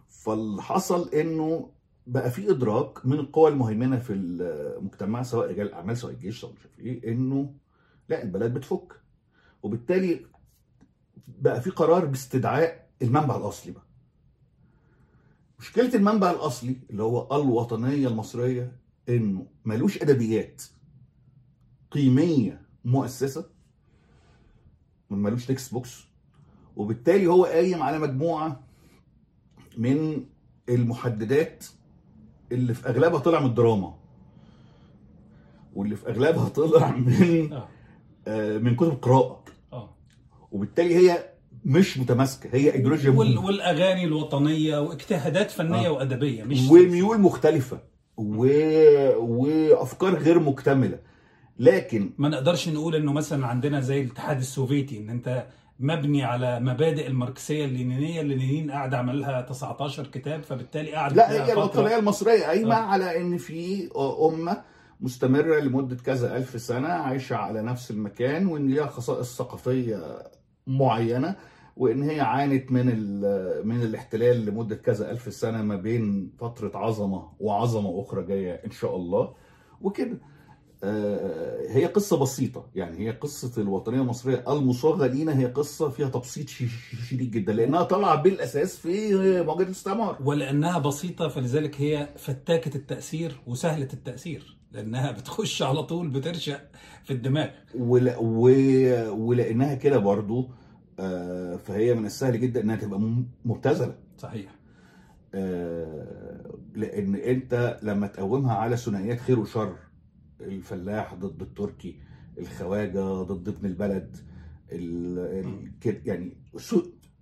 [0.09, 1.71] فاللي حصل إنه
[2.07, 6.59] بقى في إدراك من القوى المهيمنة في المجتمع سواء رجال الأعمال سواء الجيش سواء مش
[6.65, 7.55] عارف إيه إنه
[8.09, 8.93] لا البلد بتفك.
[9.63, 10.27] وبالتالي
[11.29, 13.83] بقى في قرار باستدعاء المنبع الأصلي بقى.
[15.59, 18.77] مشكلة المنبع الأصلي اللي هو الوطنية المصرية
[19.09, 20.63] إنه ملوش أدبيات.
[21.95, 23.47] قيمية مؤسسة
[25.11, 26.05] ملوش text books
[26.77, 28.61] وبالتالي هو قايم على مجموعة
[29.79, 30.25] من
[30.69, 31.65] المحددات
[32.53, 33.95] اللي في أغلبها طلع من الدراما
[35.75, 37.69] واللي في أغلبها طلع من آه.
[38.27, 39.45] آه، من كتب قراءة.
[39.73, 39.95] آه.
[40.53, 41.33] وبالتالي هي
[41.65, 43.39] مش متماسكة هي ايديولوجيا وال...
[43.39, 45.91] والأغاني الوطنية واجتهادات فنية آه.
[45.91, 47.81] وأدبية مش وميول مختلفة
[48.17, 48.47] و...
[49.17, 50.99] وأفكار غير مكتملة.
[51.59, 55.47] لكن ما نقدرش نقول إنه مثلا عندنا زي الاتحاد السوفيتي إن أنت
[55.81, 61.33] مبني على مبادئ الماركسية اللينينية اللي لينين قاعد عمل لها 19 كتاب فبالتالي قعد لا
[61.47, 61.53] هي.
[61.53, 62.79] الوطنية المصرية قايمة آه.
[62.79, 63.89] على إن في
[64.29, 64.63] أمة
[65.01, 70.23] مستمرة لمدة كذا ألف سنة عايشة على نفس المكان وإن ليها خصائص ثقافية
[70.67, 71.37] معينة
[71.77, 72.87] وإن هي عانت من
[73.67, 78.97] من الاحتلال لمدة كذا ألف سنة ما بين فترة عظمة وعظمة أخرى جاية إن شاء
[78.97, 79.35] الله
[79.81, 80.19] وكده
[81.69, 82.67] هي قصة بسيطة.
[82.75, 86.49] يعني هي قصة الوطنية المصرية المصاغة لينا هي قصة فيها تبسيط
[87.09, 90.19] شديد جدا لأنها طالعة بالأساس في مواجهة الاستعمار.
[90.25, 96.61] ولأنها بسيطة فلذلك هي فتاكة التأثير وسهلة التأثير لأنها بتخش على طول بترشق
[97.05, 97.49] في الدماغ.
[97.75, 98.13] ول...
[98.19, 98.49] و...
[99.11, 100.51] ولأنها كده برضو
[101.01, 103.01] آه، فهي من السهل جدا إنها تبقى
[103.45, 103.95] مبتذلة.
[104.19, 104.51] صحيح.
[105.35, 109.77] آه، لأن أنت لما تقومها على ثنائيات خير وشر
[110.43, 112.01] الفلاح ضد التركي
[112.39, 114.17] الخواجة ضد ابن البلد
[116.07, 116.37] يعني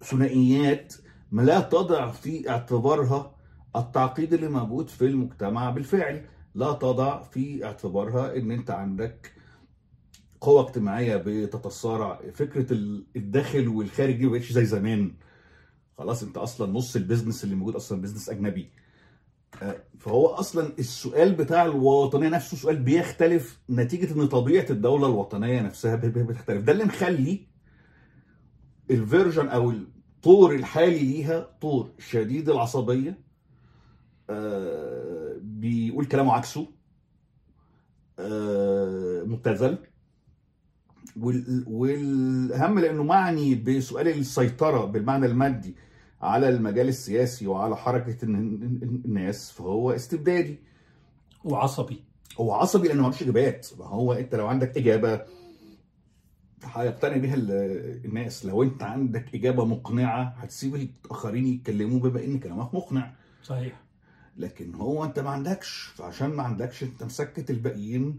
[0.05, 0.95] ثنائيات
[1.33, 3.37] ما لا تضع في اعتبارها
[3.77, 6.25] التعقيد اللي موجود في المجتمع بالفعل.
[6.55, 9.33] لا تضع في اعتبارها إن أنت عندك
[10.41, 12.21] قوة اجتماعية بتتصارع.
[12.35, 15.15] فكرة ال- الداخل والخارج دي زي زمان.
[15.99, 18.71] خلاص أنت أصلا نص ال business اللي موجود أصلا business أجنبي.
[19.99, 26.63] فهو أصلا السؤال بتاع الوطنية نفسه سؤال بيختلف نتيجة إن طبيعة الدولة الوطنية نفسها بتختلف.
[26.65, 27.47] ده اللي مخلي
[28.91, 33.19] الفيرجن أو الطور الحالي ليها طور شديد العصبية.
[34.31, 36.67] آه، بيقول كلامه عكسه.
[38.19, 39.79] آه، مبتذل.
[41.21, 45.75] وال- والاهم لأنه معني بسؤال السيطرة بالمعنى المادي.
[46.23, 50.59] على المجال السياسي وعلى حركة الن- الن- الناس فهو استبدادي.
[51.45, 52.05] وعصبي.
[52.41, 53.69] هو عصبي لأنه ملوش إجابات.
[53.79, 55.21] ما هو أنت لو عندك إجابة
[56.65, 58.47] هيقتنع بيها ال- الناس.
[58.47, 63.13] لو أنت عندك إجابة مقنعة هتسيب الآخرين يتكلموا بما إن كلامك مقنع.
[63.43, 63.81] صحيح.
[64.37, 65.93] لكن هو أنت ما عندكش.
[65.97, 68.19] فعشان ما عندكش أنت مسكت الباقيين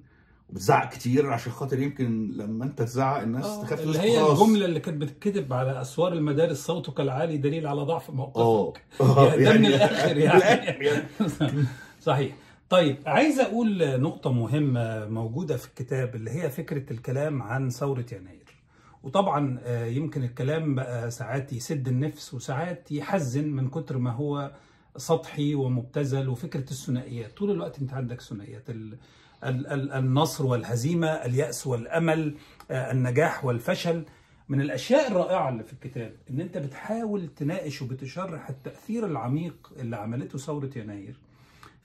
[0.51, 4.41] وبتزعق كتير عشان خاطر يمكن لما انت تزعق الناس آه، تخاف اللي هي خلاص.
[4.41, 8.81] الجملة اللي كانت بتتكتب على أسوار المدارس صوتك العالي دليل على ضعف آه موقفك.
[9.01, 10.41] آه، يعني ده من الآخر يعني.
[10.85, 11.03] يعني.
[12.01, 12.35] صحيح.
[12.69, 18.41] طيب عايز أقول نقطة مهمة موجودة في الكتاب اللي هي فكرة الكلام عن ثورة يناير.
[19.03, 24.51] وطبعا آه، يمكن الكلام بقى ساعات يسد النفس وساعات يحزن من كتر ما هو
[24.97, 27.37] سطحي ومبتذل وفكرة الثنائيات.
[27.37, 28.69] طول الوقت أنت عندك ثنائيات.
[29.43, 32.36] النصر والهزيمة اليأس والأمل
[32.71, 34.04] آه، النجاح والفشل.
[34.49, 40.38] من الأشياء الرائعة اللي في الكتاب إن أنت بتحاول تناقش وبتشرح التأثير العميق اللي عملته
[40.38, 41.15] ثورة يناير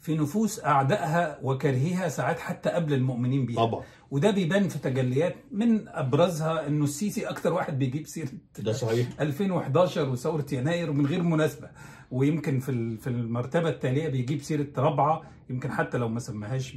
[0.00, 3.56] في نفوس أعدائها وكارهيها ساعات حتى قبل المؤمنين بيها.
[3.66, 3.82] طبعا.
[4.10, 9.08] وده بيبان في تجليات من أبرزها إنه السيسي أكتر واحد بيجيب سيرة ده صحيح.
[9.20, 11.68] 2011 وثورة يناير ومن غير مناسبة.
[12.10, 16.72] ويمكن في في المرتبة التالية بيجيب سيرة رابعة يمكن حتى لو ما سماهاش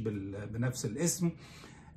[0.52, 1.30] بنفس الاسم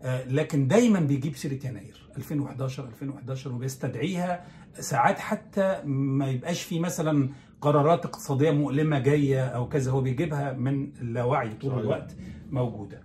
[0.02, 4.46] آه، لكن دايما بيجيب سيرة يناير 2011 2011 وبيستدعيها
[4.80, 7.30] ساعات حتى ما يبقاش في مثلا
[7.62, 11.80] قرارات اقتصادية مؤلمة جاية أو كذا هو بيجيبها من اللاوعي طول.
[11.80, 12.16] الوقت
[12.52, 13.02] موجودة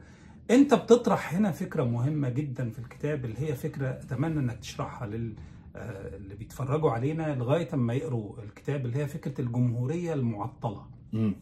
[0.51, 5.33] أنت بتطرح هنا فكرة مهمة جدا في الكتاب اللي هي فكرة أتمنى إنك تشرحها لل
[6.17, 10.87] اللي بيتفرجوا علينا لغاية أما يقروا الكتاب اللي هي فكرة الجمهورية المعطلة.
[11.13, 11.35] مم.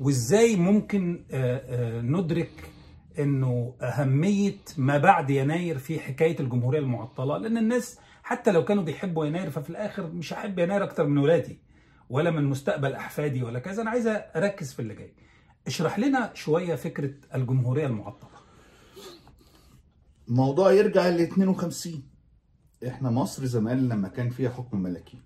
[0.00, 2.70] وإزاي ممكن آه، آه، ندرك
[3.18, 9.26] إنه أهمية ما بعد يناير في حكاية الجمهورية المعطلة؟ لأن الناس حتى لو كانوا بيحبوا
[9.26, 11.58] يناير ففي الآخر مش هحب يناير أكتر من ولادي
[12.10, 13.82] ولا من مستقبل أحفادي ولا كذا.
[13.82, 15.14] أنا عايز أركز في اللي جاي.
[15.66, 18.30] اشرح لنا شوية فكرة الجمهورية المعطلة.
[20.28, 22.02] الموضوع يرجع ل 52
[22.86, 25.18] إحنا مصر زمان لما كان فيها حكم ملكي.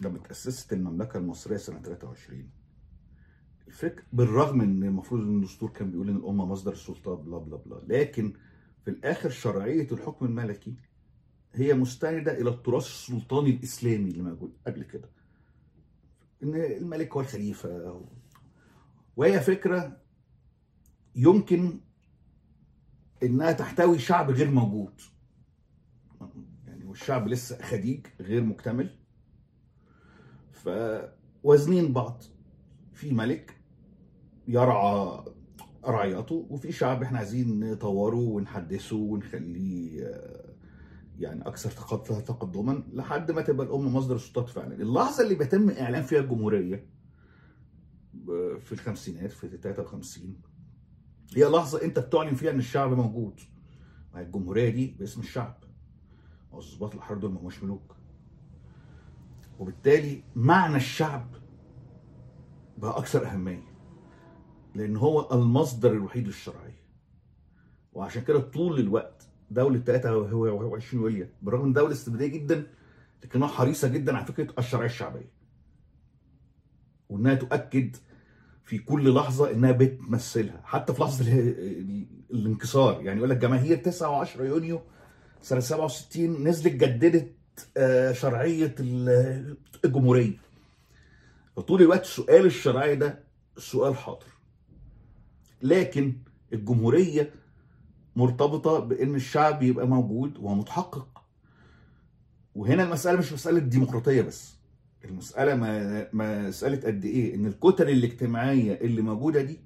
[0.00, 2.50] لما تأسست المملكة المصرية سنة 23
[3.68, 7.80] الفكر بالرغم إن المفروض إن الدستور كان بيقول إن الأمة مصدر السلطة بلا بلا بلا.
[7.98, 8.32] لكن
[8.84, 10.74] في الآخر شرعية الحكم الملكي
[11.54, 15.08] هي مستندة إلى التراث السلطاني الإسلامي اللي موجود قبل كده.
[16.42, 18.02] إن الملك هو الخليفة.
[19.16, 19.96] وهي فكرة
[21.16, 21.80] يمكن
[23.22, 25.00] إنها تحتوي شعب غير موجود.
[26.98, 28.90] والشعب لسه خديج غير مكتمل.
[30.52, 32.22] فوازنين بعض.
[32.92, 33.56] في ملك
[34.48, 35.24] يرعى
[35.84, 40.54] رعيته وفي شعب إحنا عايزين نطوره ونحدثه ونخليه آه،
[41.18, 44.74] يعني أكثر تقد- تقدما لحد ما تبقى الام مصدر سلطات فعلا.
[44.74, 46.86] اللحظة اللي بيتم إعلان فيها الجمهورية
[48.28, 50.40] آه، في الخمسينات في 53
[51.36, 53.40] هي لحظة أنت بتعلن فيها إن الشعب موجود.
[54.16, 55.67] الجمهورية دي باسم الشعب.
[56.58, 57.96] والظباط الأحرار دول ما هماش ملوك
[59.58, 61.26] وبالتالي معنى الشعب
[62.78, 63.62] بقى أكثر أهمية
[64.74, 66.82] لأن هو المصدر الوحيد للشرعية.
[67.92, 72.66] وعشان كده طول الوقت دولة 23 يوليو بالرغم ان دولة استبدادية جدا
[73.24, 75.30] لكنها حريصة جدا على فكرة الشرعية الشعبية.
[77.08, 77.96] وإنها تؤكد
[78.64, 83.00] في كل لحظة إنها بتمثلها حتى في لحظة ال- الانكسار.
[83.02, 84.80] يعني يقول لك جماهير 9 و10 يونيو
[85.42, 87.34] سنة 67 نزلت جددت
[87.76, 90.36] آه، شرعية ال- الجمهورية.
[91.56, 93.24] فطول الوقت سؤال الشرعية ده
[93.58, 94.26] سؤال حاضر.
[95.62, 96.16] لكن
[96.52, 97.30] الجمهورية
[98.16, 101.22] مرتبطة بإن الشعب يبقى موجود ومتحقق.
[102.54, 104.54] وهنا المسألة مش مسألة ديمقراطية بس
[105.04, 106.08] المسألة ما
[106.48, 109.60] مساله قد إيه؟ إن الكتل الاجتماعية اللي موجودة دي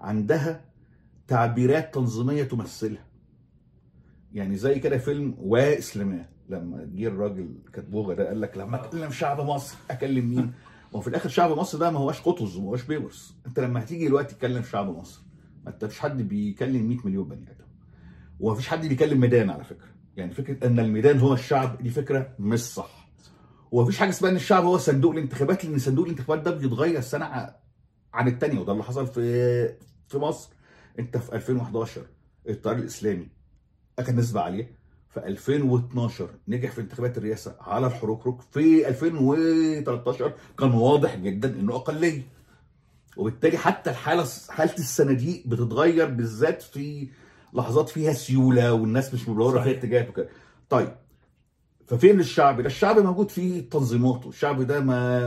[0.00, 0.64] عندها
[1.28, 3.04] تعبيرات تنظيمية تمثلها.
[4.32, 9.40] يعني زي كده فيلم واسلاماه لما جه الراجل كاتبوغا ده قال لك لما أكلم شعب
[9.40, 10.52] مصر أكلم مين؟ ما
[10.96, 14.06] هو في الآخر شعب مصر ده ما هوش قطز وما هوش بيبرس أنت لما هتيجي
[14.08, 15.22] دلوقتي تكلم شعب مصر
[15.64, 17.64] ما أنت مفيش حد بيكلم 100 مليون بني آدم.
[18.40, 19.88] ومفيش حد بيكلم ميدان على فكرة.
[20.16, 23.08] يعني فكرة إن الميدان هو الشعب دي فكرة مش صح.
[23.70, 27.54] ومفيش حاجة اسمها إن الشعب هو صندوق الانتخابات لأن صندوق الانتخابات ده بيتغير سنة
[28.14, 29.68] عن الثانية وده اللي حصل في
[30.08, 30.50] في مصر.
[30.98, 32.02] أنت في 2011
[32.48, 33.28] التيار الإسلامي
[33.98, 34.82] اخذ نسبة عالية.
[35.08, 42.22] في 2012 نجح في انتخابات الرئاسة على الحركرك في 2013 كان واضح جدا إنه أقلية.
[43.16, 47.08] وبالتالي حتى الحالة حالة الصناديق بتتغير بالذات في
[47.54, 49.70] لحظات فيها سيولة والناس مش مدوره في.
[49.70, 50.28] اتجاهات وكده.
[50.70, 50.92] طيب
[51.86, 54.28] ففين الشعب؟ ده الشعب موجود في تنظيماته.
[54.28, 54.80] الشعب ده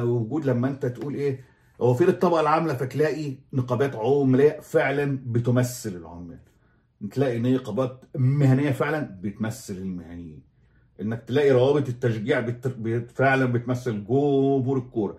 [0.04, 1.44] موجود لما أنت تقول إيه
[1.82, 6.40] هو فين الطبقة العاملة؟ فتلاقي نقابات عملاء فعلا بتمثل العمال.
[7.10, 10.42] تلاقي نقابات مهنية فعلا بتمثل المهنيين.
[11.02, 12.58] إنك تلاقي روابط التشجيع.
[13.16, 15.18] فعلا بتمثل جمهور الكورة.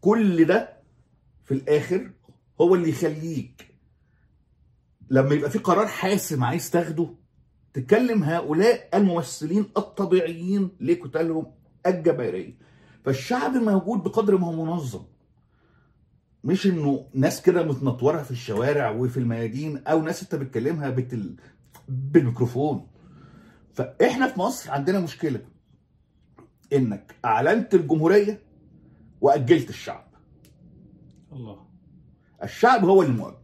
[0.00, 0.76] كل ده
[1.44, 2.10] في الآخر
[2.60, 3.74] هو اللي يخليك
[5.10, 7.14] لما يبقى في قرار حاسم عايز تاخده
[7.74, 11.46] تكلم هؤلاء الممثلين الطبيعيين لكتلهم
[11.86, 12.58] الجماهيرية.
[13.04, 15.02] فالشعب موجود بقدر ما هو منظم.
[16.46, 21.36] مش إنه ناس كده متنطورة في الشوارع وفي الميادين أو ناس أنت بتكلمها بتل...
[21.88, 22.86] بالميكروفون.
[23.74, 25.40] فإحنا في مصر عندنا مشكلة
[26.72, 28.42] إنك أعلنت الجمهورية
[29.20, 30.06] وأجلت الشعب.
[31.32, 31.66] الله.
[32.42, 33.36] الشعب هو المؤجل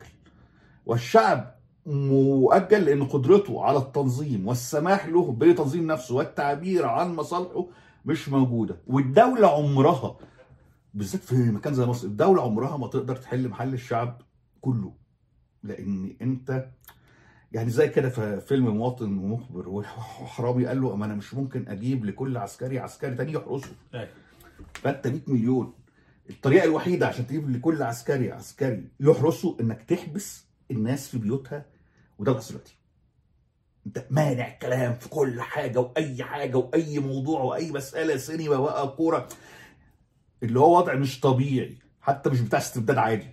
[0.86, 1.54] والشعب
[1.86, 7.66] مؤجل لأن قدرته على التنظيم والسماح له بتنظيم نفسه والتعبير عن مصالحه
[8.04, 8.76] مش موجودة.
[8.86, 10.16] والدولة عمرها
[10.94, 14.22] بالذات في مكان زي مصر الدولة عمرها ما تقدر تحل محل الشعب
[14.60, 14.94] كله.
[15.62, 16.68] لأن أنت
[17.52, 19.68] يعني زي كده في فيلم مواطن مخبر
[20.22, 23.72] وحرامي قال له أما أنا مش ممكن أجيب لكل عسكري عسكري تاني يحرسه.
[23.94, 24.08] أيوة.
[24.74, 25.74] فأنت 100 مليون.
[26.30, 31.66] الطريقة الوحيدة عشان تجيب لكل عسكري عسكري يحرسه إنك تحبس الناس في بيوتها
[32.18, 32.76] وده العصر دلوقتي.
[33.86, 39.28] أنت مانع كلام في كل حاجة وأي حاجة وأي موضوع وأي مسألة سينما بقى كورة.
[40.42, 43.26] اللي هو وضع مش طبيعي حتى مش بتاع استبداد عادي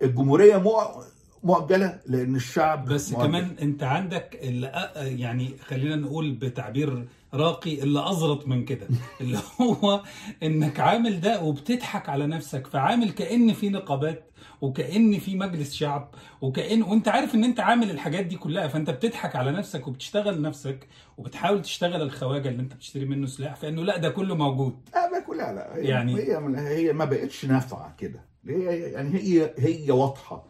[0.00, 1.04] فالجمهورية مؤ-
[1.42, 3.26] مؤجلة لأن الشعب بس مؤجل.
[3.26, 8.88] كمان أنت عندك اللي يعني خلينا نقول بتعبير راقي اللي أزرط من كده.
[9.20, 10.02] اللي هو
[10.42, 16.82] إنك عامل ده وبتضحك على نفسك فعامل كأن في نقابات وكأن في مجلس شعب وكأن
[16.82, 21.62] وأنت عارف إن أنت عامل الحاجات دي كلها فأنت بتضحك على نفسك وبتشتغل نفسك وبتحاول
[21.62, 24.78] تشتغل الخواجة اللي أنت بتشتري منه سلاح فإنه لأ ده كله موجود.
[24.94, 28.24] لا كلها لا هي يعني- هي هي ما بقتش نافعة كده.
[28.48, 30.46] هي يعني هي هي واضحة.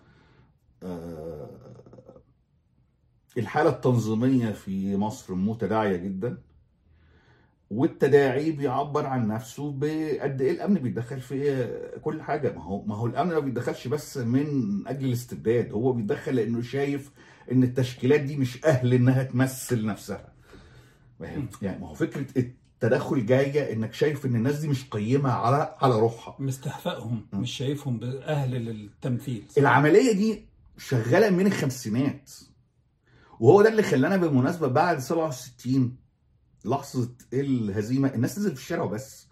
[0.82, 1.50] آه،
[3.38, 6.38] الحالة التنظيمية في مصر متداعية جدا.
[7.74, 11.68] والتداعي بيعبر عن نفسه بقد إيه الأمن بيتدخل في
[12.02, 12.52] كل حاجة.
[12.52, 14.46] ما هو ما هو الأمن ما بيتدخلش بس من
[14.86, 17.10] أجل الاستبداد هو بيتدخل لأنه شايف
[17.52, 20.32] إن التشكيلات دي مش أهل إنها تمثل نفسها.
[21.20, 25.76] فاهم؟ يعني ما هو فكرة التدخل جاية إنك شايف إن الناس دي مش قيمة على
[25.80, 26.36] على روحها.
[26.38, 29.42] مستهفئهم مش شايفهم أهل للتمثيل.
[29.58, 30.44] العملية دي
[30.78, 32.30] شغالة من الخمسينات
[33.40, 36.03] وهو ده اللي خلانا بالمناسبة بعد 67
[36.64, 39.28] لحظة الهزيمة الناس نزلت في الشارع وبس.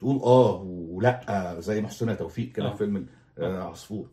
[0.00, 2.70] تقول آه ولأ زي محسنه توفيق كده آه.
[2.70, 3.06] في فيلم
[3.38, 4.08] آه، عصفور.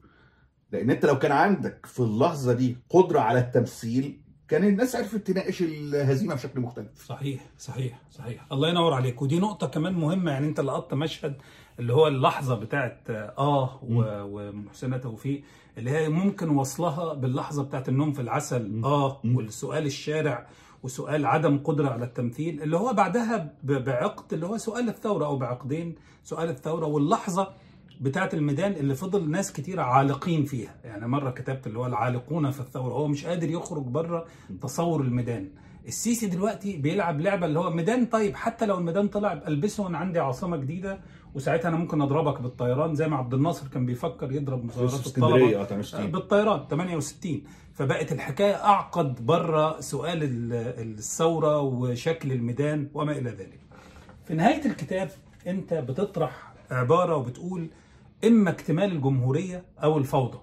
[0.71, 5.61] لأن أنت لو كان عندك في اللحظة دي قدرة على التمثيل كان الناس عرفت تناقش
[5.61, 7.05] الهزيمة بشكل مختلف.
[7.05, 8.45] صحيح صحيح صحيح.
[8.51, 9.21] الله ينور عليك.
[9.21, 11.35] ودي نقطة كمان مهمة يعني أنت لقطت مشهد
[11.79, 15.43] اللي هو اللحظة بتاعت آه و- ومحسنة توفيق
[15.77, 18.81] اللي هي ممكن وصلها باللحظة بتاعت النوم في العسل.
[18.83, 19.21] آه.
[19.25, 20.47] والسؤال الشارع
[20.85, 25.95] وسؤال عدم قدرة على التمثيل اللي هو بعدها بعقد اللي هو سؤال الثورة أو بعقدين
[26.23, 27.47] سؤال الثورة واللحظة
[28.01, 30.75] بتاعت الميدان اللي فضل ناس كتير عالقين فيها.
[30.83, 34.25] يعني مرة كتبت اللي هو العالقون في الثورة هو مش قادر يخرج بره
[34.61, 35.49] تصور الميدان.
[35.87, 40.19] السيسي دلوقتي بيلعب لعبة اللي هو ميدان طيب حتى لو الميدان طلع البسه أنا عندي
[40.19, 40.99] عاصمة جديدة
[41.35, 46.11] وساعتها أنا ممكن أضربك بالطيران زي ما عبد الناصر كان بيفكر يضرب مظاهرات آه 68
[46.11, 47.41] بالطيران 68
[47.75, 50.53] فبقت الحكاية أعقد بره سؤال ال-
[50.97, 53.59] الثورة وشكل الميدان وما إلى ذلك.
[54.25, 55.09] في نهاية الكتاب
[55.47, 57.67] أنت بتطرح عبارة وبتقول
[58.25, 60.39] إما اكتمال الجمهورية أو الفوضى.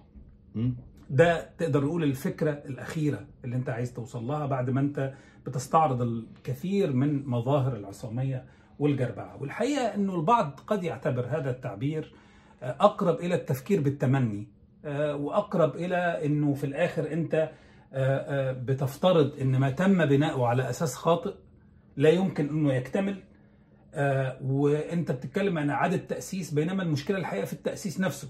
[1.11, 5.13] ده تقدر نقول الفكرة الأخيرة اللي أنت عايز توصل لها بعد ما أنت
[5.47, 8.45] بتستعرض الكثير من مظاهر العصامية
[8.79, 12.15] والجربعة والحقيقة أنه البعض قد يعتبر هذا التعبير
[12.63, 14.49] أقرب إلى التفكير بالتمني
[14.85, 17.51] آه، وأقرب إلى أنه في الآخر أنت آه،
[17.95, 21.35] آه، بتفترض أن ما تم بناؤه على أساس خاطئ
[21.97, 23.23] لا يمكن أنه يكتمل
[24.43, 28.29] وأنت بتتكلم عن إعادة تأسيس بينما المشكلة الحقيقة في التأسيس نفسه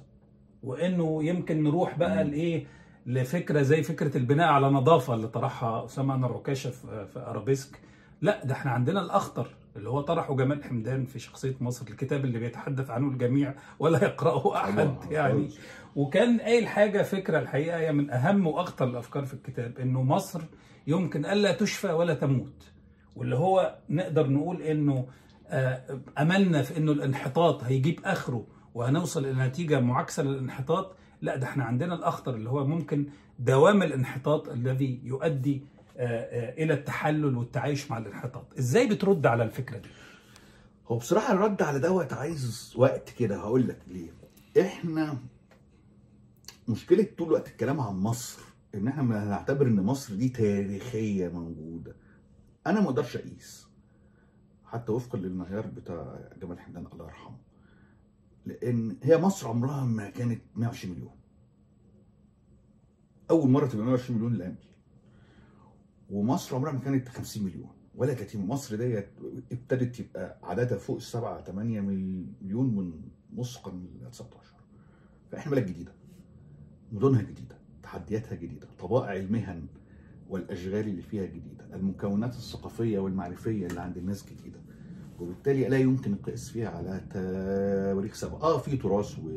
[0.62, 2.24] وإنه يمكن نروح بقى.
[2.30, 2.66] لإيه
[3.06, 7.80] لفكرة زي فكرة البناء على نظافة اللي طرحها أسامة انور عكاشه في أرابيسك
[8.22, 12.38] لا ده إحنا عندنا الأخطر اللي هو طرحه جمال حمدان في شخصية مصر الكتاب اللي
[12.38, 15.48] بيتحدث عنه الجميع ولا يقرأه أحد يعني.
[15.96, 20.42] وكان قايل حاجة فكرة الحقيقة هي من أهم وأخطر الأفكار في الكتاب إنه مصر
[20.86, 22.72] يمكن ألا تشفى ولا تموت.
[23.16, 25.06] واللي هو نقدر نقول إنه
[25.48, 30.96] آه، أملنا في إنه الانحطاط هيجيب آخره وهنوصل إلى نتيجة معاكسة للانحطاط.
[31.22, 33.06] لا ده إحنا عندنا الأخطر اللي هو ممكن
[33.38, 35.62] دوام الانحطاط الذي يؤدي
[35.96, 38.44] آه، آه، إلى التحلل والتعايش مع الانحطاط.
[38.58, 39.88] إزاي بترد على الفكرة دي؟
[40.88, 43.36] هو بصراحة الرد على دوت عايز وقت كده.
[43.36, 44.10] هقول لك ليه.
[44.66, 45.18] إحنا
[46.68, 48.42] مشكلة طول الوقت الكلام عن مصر
[48.74, 51.96] إن إحنا ما نعتبر إن مصر دي تاريخية موجودة.
[52.66, 53.68] أنا ما أقدرش أقيس.
[54.64, 57.36] حتى وفقا للمعيار بتاع جمال حمدان الله يرحمه.
[58.46, 61.14] لأن هي مصر عمرها ما كانت 120 مليون.
[63.30, 64.54] أول مرة تبقى 120 مليون الان
[66.10, 67.70] ومصر عمرها ما كانت 50 مليون.
[67.94, 69.08] ولا 30 مصر ديت
[69.52, 73.02] ابتدت يبقى عددها فوق السبعة 8 مليون من
[73.34, 74.54] نص القرن ال 19
[75.32, 76.01] فإحنا بلد جديدة.
[76.92, 79.62] مدنها جديدة تحدياتها جديدة طبائع المهن
[80.28, 84.58] والأشغال اللي فيها جديدة المكونات الثقافية والمعرفية اللي عند الناس جديدة.
[85.20, 89.28] وبالتالي لا يمكن القياس فيها على تواريخ سابقه آه في تراث و...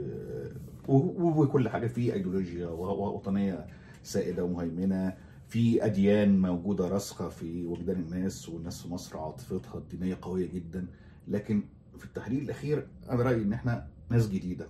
[0.88, 1.42] و...
[1.44, 3.66] وكل حاجة في أيديولوجيا و- وطنية
[4.04, 10.48] سائدة ومهيمنة في أديان موجودة راسخة في وجدان الناس والناس في مصر عاطفتها الدينية قوية
[10.52, 10.88] جدا.
[11.28, 11.64] لكن
[11.98, 14.68] في التحليل الأخير أنا رأيي إن إحنا ناس جديدة.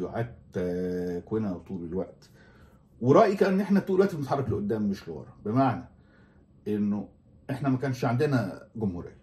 [0.00, 2.30] وبتعاد تكوينها طول الوقت.
[3.00, 5.36] ورأيي كأن ان إحنا طول الوقت بنتحرك لقدام مش لورا.
[5.44, 5.84] بمعنى
[6.68, 7.08] إنه
[7.50, 9.16] إحنا ما كانش عندنا جمهورية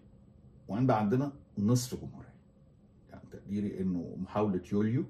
[0.68, 2.34] بقى عندنا نصف جمهورية.
[3.10, 5.04] يعني تقديري إنه محاولة يوليو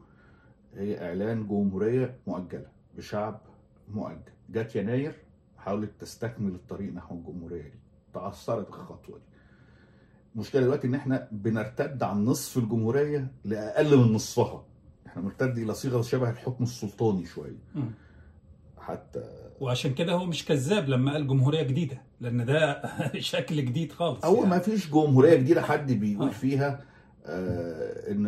[0.74, 3.40] هي إعلان جمهورية مؤجلة بشعب
[3.88, 4.32] مؤجل.
[4.50, 5.14] جت يناير
[5.58, 7.78] حاولت تستكمل الطريق نحو الجمهورية دي.
[8.14, 9.24] تعثرت الخطوه دي.
[10.34, 14.64] المشكلة دلوقتي إن إحنا بنرتد عن نصف الجمهورية لأقل من نصفها.
[15.16, 17.56] إحنا بنرتد إلى صيغه شبه الحكم السلطاني شوية.
[18.78, 19.22] حتى
[19.60, 22.82] وعشان كده هو مش كذاب لما قال جمهورية جديدة لأن ده
[23.18, 24.46] شكل جديد خالص هو يعني.
[24.50, 26.32] ما فيش جمهورية جديدة حد بيقول آه.
[26.32, 26.80] فيها
[27.26, 28.26] آه إن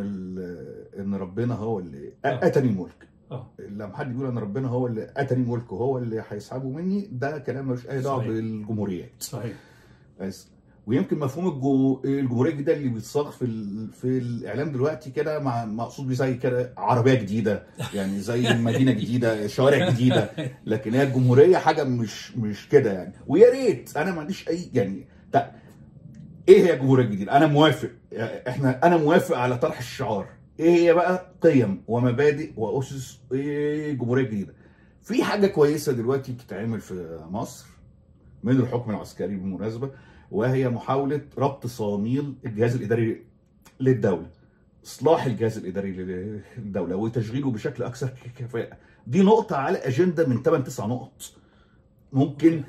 [0.98, 2.46] إن ربنا هو اللي آه.
[2.46, 6.68] اتني ملك آه لما حد بيقول إن ربنا هو اللي اتني ملك وهو اللي هيسحبه
[6.68, 8.26] مني ده كلام ملوش أي دعوة.
[8.26, 9.56] بالجمهوريات صحيح
[10.20, 10.48] بس
[10.88, 12.02] ويمكن مفهوم الجو...
[12.04, 13.88] الجمهورية الجديدة اللي بيتصاغ في ال...
[13.92, 19.46] في الإعلام دلوقتي كده مع مقصود بيه زي كده عربية جديدة يعني زي مدينة جديدة
[19.46, 20.30] شوارع جديدة
[20.66, 25.06] لكن هي الجمهورية حاجة مش مش كده يعني ويا ريت أنا ما عنديش اي يعني
[25.32, 25.52] تا...
[26.48, 27.90] إيه هي الجمهورية الجديدة؟ أنا موافق
[28.48, 30.26] إحنا أنا موافق على طرح الشعار
[30.60, 34.54] إيه هي بقى قيم ومبادئ وأسس إيه الجمهوريه الجديده؟
[35.02, 37.66] في حاجة كويسة دلوقتي بتتعمل في مصر
[38.42, 39.90] من الحكم العسكري بالمناسبة
[40.30, 43.22] وهي محاولة ربط صواميل الجهاز الإداري
[43.80, 44.26] للدولة
[44.86, 45.90] إصلاح الجهاز الإداري
[46.58, 48.76] للدولة وتشغيله بشكل أكثر كفاءة.
[49.06, 51.22] دي نقطة على أجندة من 8 9 نقط.
[52.12, 52.62] ممكن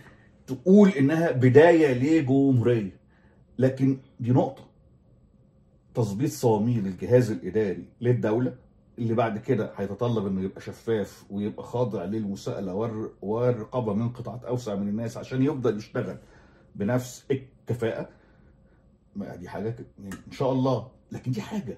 [0.47, 2.91] تقول إنها بداية لجمهورية
[3.59, 4.63] لكن دي نقطة.
[5.95, 8.55] تظبيط صواميل الجهاز الإداري للدولة
[8.99, 14.75] اللي بعد كده هيتطلب إنه يبقى شفاف ويبقى خاضع للمساءلة والر- والرقابة من قطاعات أوسع
[14.75, 16.17] من الناس عشان يفضل يشتغل.
[16.75, 18.09] بنفس الكفاءة.
[19.15, 20.91] ما دي حاجة إن شاء الله.
[21.11, 21.77] لكن دي حاجة.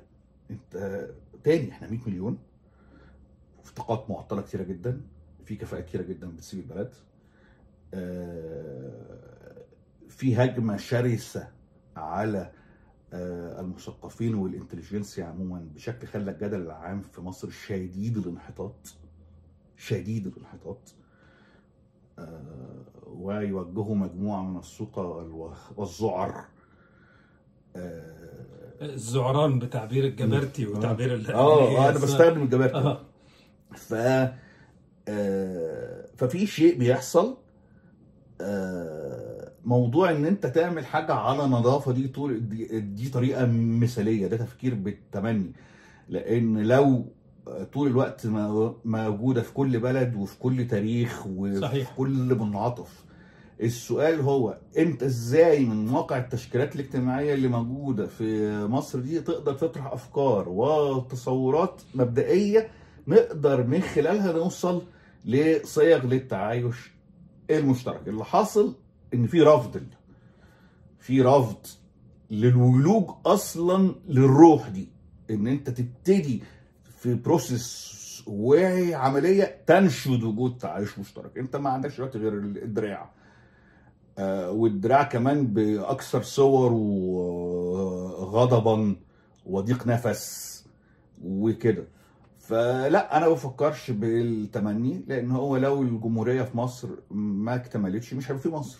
[0.52, 1.08] أنت
[1.44, 2.38] تاني إحنا 100 مليون.
[3.64, 5.02] في طاقات معطلة كتيرة جدا.
[5.46, 6.94] في كفاءة كتيرة جدا بتسيب البلد.
[7.94, 9.66] آه،
[10.10, 11.52] في هجمة شرسة
[11.96, 12.52] على
[13.14, 18.96] آه، المثقفين والانتليجنسيا عموما بشكل خلى الجدل العام في مصر شديد الانحطاط.
[19.78, 20.94] شديد الانحطاط.
[22.20, 22.86] آه،
[23.18, 25.26] ويوجهوا مجموعة من السقى
[25.78, 26.46] والذعر
[27.76, 33.02] آه، الزعران بتعبير الجبرتي وتعبير ال- آه آه، أنا بستخدم الجبارتي آه.
[33.76, 33.94] ف
[35.08, 37.38] آه، ففي شيء بيحصل
[38.42, 44.38] آه، موضوع إن أنت تعمل حاجة على نظافة دي طول دي, دي طريقة مثالية ده
[44.38, 45.52] تفكير بالتمني.
[46.10, 47.06] لأن لو
[47.74, 48.28] طول الوقت
[48.86, 51.94] موجودة في كل بلد وفي كل تاريخ وفي صحيح.
[51.98, 53.04] كل منعطف.
[53.62, 59.86] السؤال هو انت إزاي من واقع التشكيلات الاجتماعية اللي موجودة في مصر دي تقدر تطرح
[59.94, 62.68] أفكار وتصورات مبدئية
[63.08, 64.82] نقدر من خلالها نوصل
[65.26, 66.92] لصيغ للتعايش
[67.52, 68.76] المشترك؟ اللي حاصل
[69.14, 69.82] إن في رفض
[71.00, 71.58] في رفض
[72.32, 74.90] للولوج أصلا للروح دي.
[75.30, 76.44] إن أنت تبتدي
[77.02, 77.92] في بروسيس
[78.28, 81.38] واعي عملية تنشد وجود تعايش مشترك.
[81.38, 83.12] انت ما عندكش دلوقتي غير الدراع.
[84.18, 86.72] آه، والدراع كمان بأكثر صور
[87.94, 88.96] وغضبا
[89.46, 90.66] وضيق نفس
[91.24, 91.88] وكده.
[92.40, 98.44] فلا أنا ما بفكرش بالتمني لأن هو لو الجمهورية في مصر ما اكتملتش مش هيبقى
[98.44, 98.80] في مصر.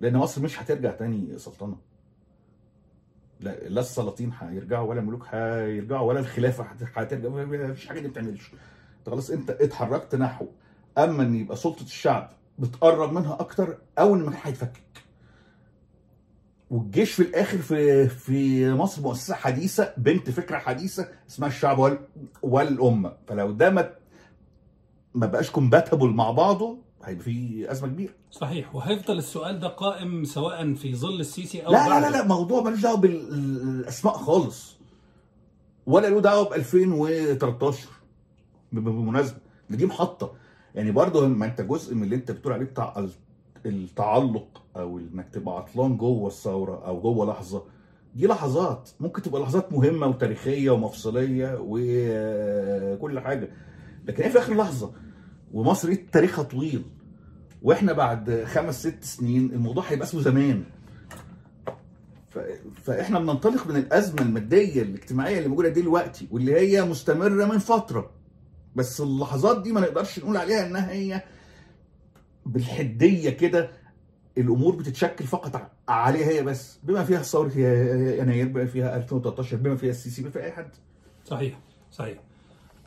[0.00, 1.76] لأن مصر مش هترجع تاني سلطنة.
[3.40, 8.12] لا لا السلاطين هيرجعوا ولا الملوك هيرجعوا ولا الخلافة هت- هترجع مفيش حاجة دي ما
[8.12, 8.50] بتعملش.
[8.98, 10.46] انت خلاص انت اتحركت نحو.
[10.98, 14.82] أما إن يبقى سلطة الشعب بتقرب منها أكتر أو ان المكان هيتفكك
[16.70, 21.98] والجيش في الآخر في في مصر مؤسسة حديثة بنت فكرة حديثة اسمها الشعب وال
[22.42, 23.12] والأمة.
[23.28, 23.90] فلو ده ما
[25.14, 28.12] ما بقاش كومباتبل مع بعضه هيبقى في أزمة كبيرة.
[28.30, 28.74] صحيح.
[28.74, 32.80] وهيفضل السؤال ده قائم سواء في ظل السيسي أو لا لا لا لا موضوع ملوش
[32.82, 34.76] دعوة بالأسماء خالص.
[35.86, 37.88] ولا له دعوة ب 2013
[38.72, 39.36] ب- بالمناسبه
[39.70, 40.32] دي محطة.
[40.74, 43.06] يعني برضه ما أنت جزء من اللي أنت بتقول عليه بتاع
[43.66, 47.62] التعلق أو إنك تبقى عطلان جوه الثورة أو جوه لحظة.
[48.14, 48.90] دي لحظات.
[49.00, 53.48] ممكن تبقى لحظات مهمة وتاريخية ومفصلية وكل حاجة.
[54.04, 54.92] لكن هي في آخر لحظة.
[55.52, 56.82] ومصر دي تاريخها طويل.
[57.62, 60.64] وإحنا بعد خمس ست سنين الموضوع هيبقى اسمه زمان.
[62.84, 68.10] فاحنا بننطلق من الأزمة المادية الاجتماعية اللي موجودة دلوقتي واللي هي مستمرة من فترة.
[68.76, 71.22] بس اللحظات دي ما نقدرش نقول عليها إنها هي
[72.46, 73.70] بالحدية كده.
[74.38, 76.78] الأمور بتتشكل فقط عليها هي بس.
[76.82, 80.70] بما فيها ثوره يناير بما فيها 2013 بما فيها السيسي بما فيها أي حد.
[81.24, 81.58] صحيح
[81.92, 82.18] صحيح.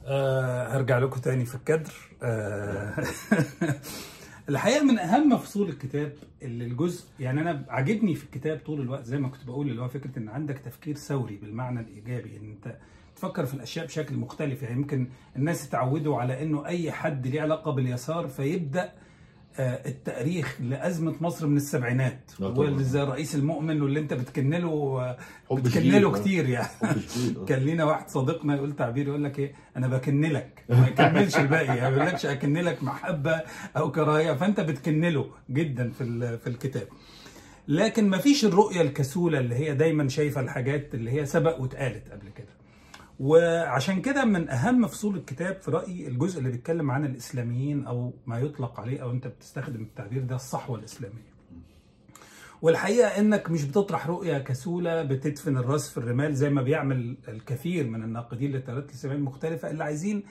[0.06, 1.94] أه هرجع لكم تاني في الكادر.
[2.24, 2.94] أه
[4.50, 9.18] الحقيقة من أهم فصول الكتاب اللي الجزء يعني أنا عاجبني في الكتاب طول الوقت زي
[9.18, 12.78] ما كنت بقول اللي هو فكرة إن عندك تفكير ثوري بالمعنى الإيجابي إن أنت
[13.16, 14.64] تفكر في الأشياء بشكل مختلف.
[14.64, 18.92] يعني يمكن الناس اتعودوا على إنه أي حد ليه علاقة باليسار فيبدأ
[19.62, 22.32] التأريخ لأزمة مصر من السبعينات.
[22.40, 22.70] لا طبعاً.
[22.70, 24.68] هو زي الرئيس المؤمن واللي انت بتكن له
[25.02, 25.18] آه،
[25.56, 26.20] بتكن له آه.
[26.20, 26.68] كتير يعني.
[26.84, 27.46] آه.
[27.48, 30.64] كان لينا واحد صديقنا يقول تعبير يقول لك إيه؟ أنا بكن لك.
[30.70, 31.96] ما يكملش الباقي يعني.
[31.96, 33.42] ما يقولكش أكن لك محبة
[33.78, 34.34] أو كراهية.
[34.34, 36.88] فأنت بتكن له جدا في في الكتاب.
[37.68, 42.30] لكن ما فيش الرؤية الكسولة اللي هي دايما شايفة الحاجات اللي هي سبق واتقالت قبل
[42.30, 42.59] كده.
[43.20, 48.40] وعشان كده من أهم فصول الكتاب في رأيي الجزء اللي بيتكلم عن الإسلاميين أو ما
[48.40, 51.30] يطلق عليه أو أنت بتستخدم التعبير ده الصحوه الاسلاميه
[52.62, 58.04] والحقيقة إنك مش بتطرح رؤية كسولة بتدفن الرأس في الرمال زي ما بيعمل الكثير من
[58.04, 60.24] الناقدين للتيارات الاسلاميه المختلفة اللي عايزين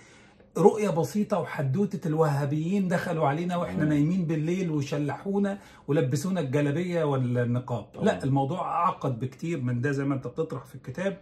[0.58, 3.84] رؤية بسيطة وحدوتة الوهابيين دخلوا علينا وإحنا.
[3.84, 5.58] نايمين بالليل وشلحونا
[5.88, 7.86] ولبسونا الجلابية والنقاب.
[8.02, 11.18] لا الموضوع أعقد بكتير من ده زي ما أنت بتطرح في الكتاب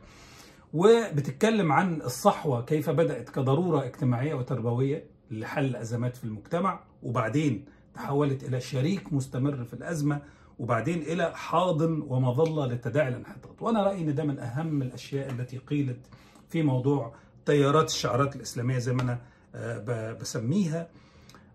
[0.72, 7.64] وبتتكلم عن الصحوة كيف بدأت كضرورة اجتماعية وتربوية لحل أزمات في المجتمع وبعدين
[7.94, 10.22] تحولت إلى شريك مستمر في الأزمة
[10.58, 13.62] وبعدين إلى حاضن ومظلة لتداعي الانحطاط.
[13.62, 16.00] وأنا رأيي إن ده من أهم الأشياء التي قيلت
[16.48, 17.14] في موضوع
[17.46, 19.18] تيارات الشعارات الإسلامية زي ما أنا
[19.54, 20.88] آه، بسميها.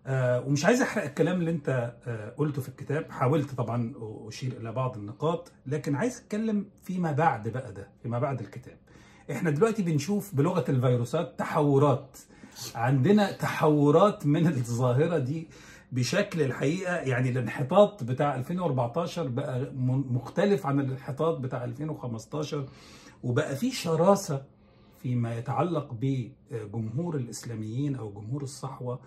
[0.06, 3.92] آه ومش عايز أحرق الكلام اللي أنت آه قلته في الكتاب حاولت طبعا
[4.28, 8.76] أشير إلى بعض النقاط لكن عايز أتكلم فيما بعد بقى ده فيما بعد الكتاب.
[9.32, 12.18] إحنا دلوقتي بنشوف بلغة الفيروسات تحورات.
[12.74, 15.48] عندنا تحورات من الظاهرة دي
[15.92, 19.72] بشكل الحقيقة يعني الانحطاط بتاع 2014 بقى
[20.10, 22.68] مختلف عن الانحطاط بتاع 2015
[23.22, 24.44] وبقى في شراسة
[25.02, 29.00] فيما يتعلق بجمهور الإسلاميين أو جمهور الصحوة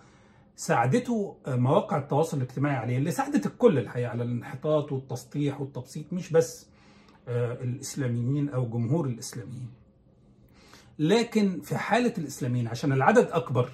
[0.55, 6.67] ساعدته مواقع التواصل الاجتماعي عليه اللي ساعدت الكل الحقيقة على الانحطاط والتسطيح والتبسيط مش بس
[7.27, 9.69] آه، الإسلاميين أو جمهور الإسلاميين.
[10.99, 13.69] لكن في حالة الإسلاميين عشان العدد أكبر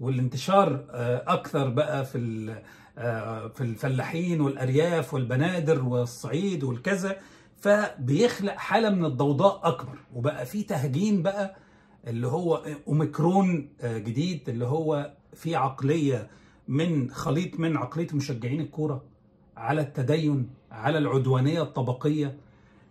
[0.00, 2.54] والانتشار آه، أكثر بقى في
[2.98, 7.16] آه، في الفلاحين والأرياف والبنادر والصعيد والكذا
[7.56, 9.98] فبيخلق حالة من الضوضاء أكبر.
[10.14, 11.56] وبقى في تهجين بقى
[12.06, 16.28] اللي هو أوميكرون آه، جديد اللي هو في عقلية
[16.68, 19.02] من خليط من عقلية مشجعين الكورة
[19.56, 22.36] على التدين على العدوانية الطبقية.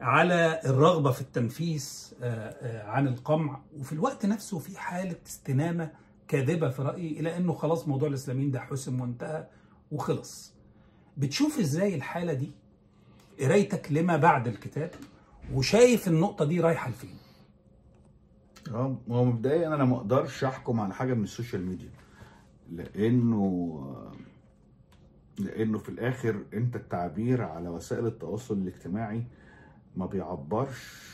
[0.02, 3.60] على الرغبة في التنفيس آه، آه، عن القمع.
[3.78, 5.92] وفي الوقت نفسه في حالة استنامة
[6.28, 9.48] كاذبة في رأيي إلى إنه خلاص موضوع الإسلاميين ده حسم وانتهى
[9.92, 10.54] وخلص.
[11.18, 12.52] بتشوف إزاي الحالة دي؟
[13.40, 14.92] قرايتك لما بعد الكتاب
[15.54, 17.16] وشايف النقطة دي رايحة لفين؟
[18.72, 21.90] آه هو مبدئيا أنا ما أقدرش أحكم على حاجة من ال social media.
[22.72, 23.96] لأنه
[25.40, 29.24] لأنه في الآخر أنت التعبير على وسائل التواصل الاجتماعي
[30.00, 31.10] ما بيعبرش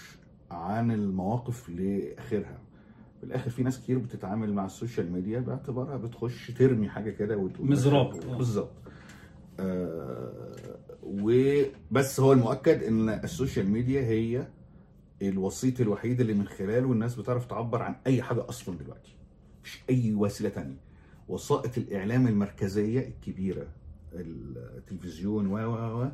[0.52, 2.60] عن المواقف لآخرها.
[3.20, 7.38] في الآخر في ناس كتير بتتعامل مع ال social media باعتبارها بتخش ترمي حاجة كده
[7.38, 8.38] وتقول مزراب.
[8.38, 8.72] بالظبط.
[9.60, 10.56] آه
[11.04, 14.48] وبس هو المؤكد إن ال social media هي
[15.22, 19.16] الوسيط الوحيد اللي من خلاله الناس بتعرف تعبر عن أي حاجة أصلا دلوقتي.
[19.64, 20.78] مش أي وسيلة تانية.
[21.28, 23.68] وسائط الإعلام المركزية الكبيرة
[24.14, 26.10] التلفزيون و و و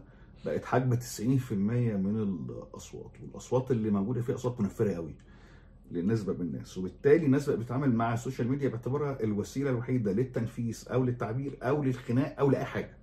[0.45, 2.15] بقت حجم 90% من
[2.49, 5.15] الأصوات والأصوات اللي موجودة فيها أصوات منفرة قوي
[5.91, 10.87] للنسبه من الناس وبالتالي الناس بقت بتتعامل مع ال social media باعتبارها الوسيلة الوحيدة للتنفيس
[10.87, 12.97] أو للتعبير أو للخناق أو لأي حاجة.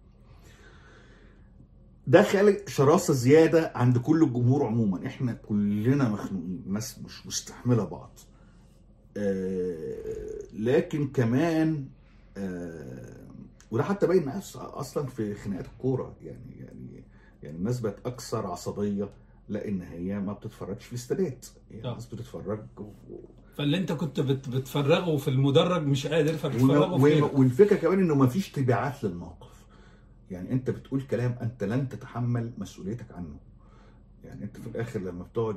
[2.07, 5.07] ده خالق شراسة زيادة عند كل الجمهور عموما.
[5.07, 8.19] إحنا كلنا مخنوقين ناس مش مستحملة بعض.
[9.17, 11.89] آه لكن كمان
[12.37, 13.27] آه
[13.71, 16.17] وده حتى باين أصلا في خناقات الكورة.
[16.23, 17.05] يعني يعني
[17.43, 19.09] يعني الناس بقت أكثر عصبية
[19.49, 21.91] لأن هي ما بتتفرجش في الاستادات يعني آه.
[21.91, 22.93] الناس بتتفرج و-
[23.57, 27.35] فاللي أنت كنت بت- بتفرغه في المدرج مش قادر فبتفرغه و- غيرك.
[27.39, 29.65] والفكرة كمان إنه ما فيش تبعات للموقف
[30.31, 33.37] يعني أنت بتقول كلام أنت لن تتحمل مسؤوليتك عنه
[34.25, 35.57] يعني أنت في الآخر لما بتقعد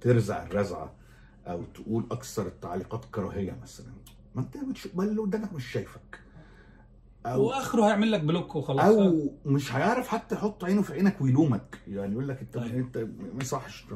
[0.00, 0.92] ترزع الرزعة
[1.46, 3.92] أو تقول أكثر التعليقات كراهية مثلا
[4.34, 4.88] ما أنت بتش...
[4.94, 6.20] ما اللي قدامك مش شايفك
[7.32, 8.84] أو وآخره هيعمل لك بلوك وخلاص.
[8.84, 11.80] أو مش هيعرف حتى يحط عينه في عينك ويلومك.
[11.88, 12.76] يعني يقول لك أنت أيوة.
[12.76, 12.98] أنت
[13.34, 13.86] ما يصحش.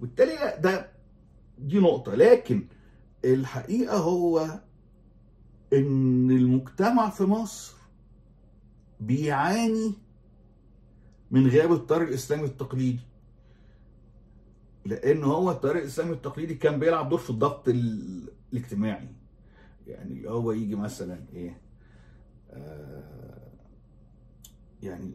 [0.00, 0.90] وبالتالي لا ده
[1.58, 2.14] دي نقطة.
[2.14, 2.66] لكن
[3.24, 4.60] الحقيقة هو
[5.72, 7.74] إن المجتمع في مصر
[9.00, 9.94] بيعاني
[11.30, 13.00] من غياب الطريق الإسلامي التقليدي.
[14.84, 19.08] لأن هو الطريق الإسلامي التقليدي كان بيلعب دور في الضغط ال- الاجتماعي.
[19.86, 21.60] يعني اللي هو يجي مثلا إيه
[24.82, 25.14] يعني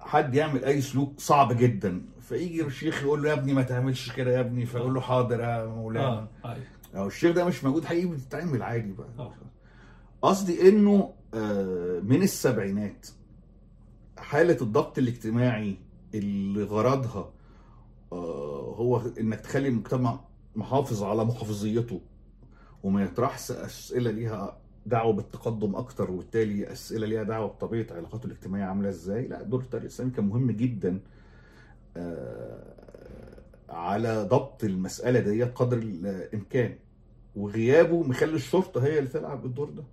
[0.00, 2.02] حد يعمل أي سلوك صعب جدا.
[2.20, 5.66] فيجي الشيخ يقول له يا ابني ما تعملش كده يا ابني فيقول له حاضر يا
[5.66, 6.28] مولانا.
[6.44, 9.08] آه أيوه لو الشيخ ده مش موجود حقيقي بتتعمل عادي بقى.
[9.18, 9.34] آه.
[10.22, 13.06] قصدي إنه آه، من السبعينات
[14.18, 15.76] حالة الضغط الاجتماعي
[16.14, 17.30] اللي غرضها
[18.12, 20.20] آه، هو إنك تخلي المجتمع
[20.56, 22.00] محافظ على محافظيته
[22.82, 28.88] وما يطرحش أسئلة ليها دعوة بالتقدم أكتر وبالتالي أسئلة ليها دعوة بطبيعة علاقاته الاجتماعية عاملة
[28.88, 31.00] إزاي؟ لا دور التاريخ الإسلامي كان مهم جدا
[31.96, 32.74] آه،
[33.68, 36.74] على ضبط المسألة دي قدر الإمكان
[37.36, 39.84] وغيابه مخلي الشرطة هي اللي تلعب الدور ده.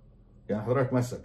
[0.48, 1.20] يعني حضرتك مثلا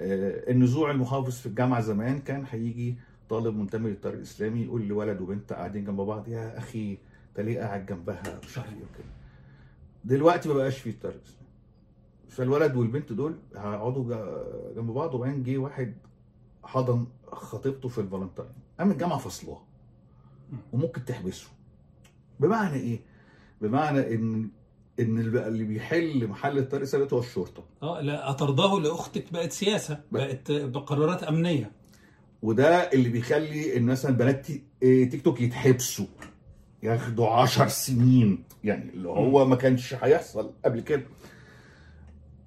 [0.00, 2.94] آه، النزوع المحافظ في الجامعة زمان كان هيجي
[3.28, 6.98] طالب منتمي للطريق الإسلامي يقول لولد وبنت قاعدين جنب بعض يا أخي
[7.30, 9.08] انت ليه قاعد جنبها مش عارف إيه وكده.
[10.04, 11.39] دلوقتي ما بقاش فيه الطريق الإسلامي.
[12.30, 14.04] فالولد والبنت دول هيقعدوا
[14.74, 15.94] جنب بعض وبعدين جه واحد
[16.64, 18.52] حضن خطيبته في الفالنتاين.
[18.78, 19.62] قام الجامعة فصلها
[20.72, 21.48] وممكن تحبسه.
[22.40, 23.00] بمعنى إيه؟
[23.60, 24.50] بمعنى ان
[25.00, 27.64] إن اللي بيحل محل الطريق الاسلامي هو الشرطة.
[27.82, 31.72] آه لا اطرداه لأختك بقت سياسة بقت بقرارات أمنية.
[32.42, 34.46] وده اللي بيخلي إن مثلا بنات
[34.82, 36.06] إيه، تيك توك يتحبسوا.
[36.82, 38.44] ياخدوا عشر سنين.
[38.64, 41.06] يعني اللي هو ما كانش هيحصل قبل كده.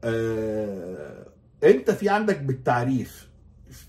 [0.04, 1.28] آه
[1.64, 3.30] انت في عندك بالتعريف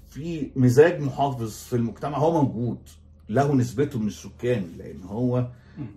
[0.08, 2.78] في مزاج محافظ في المجتمع هو موجود
[3.28, 5.48] له نسبته من السكان لأن هو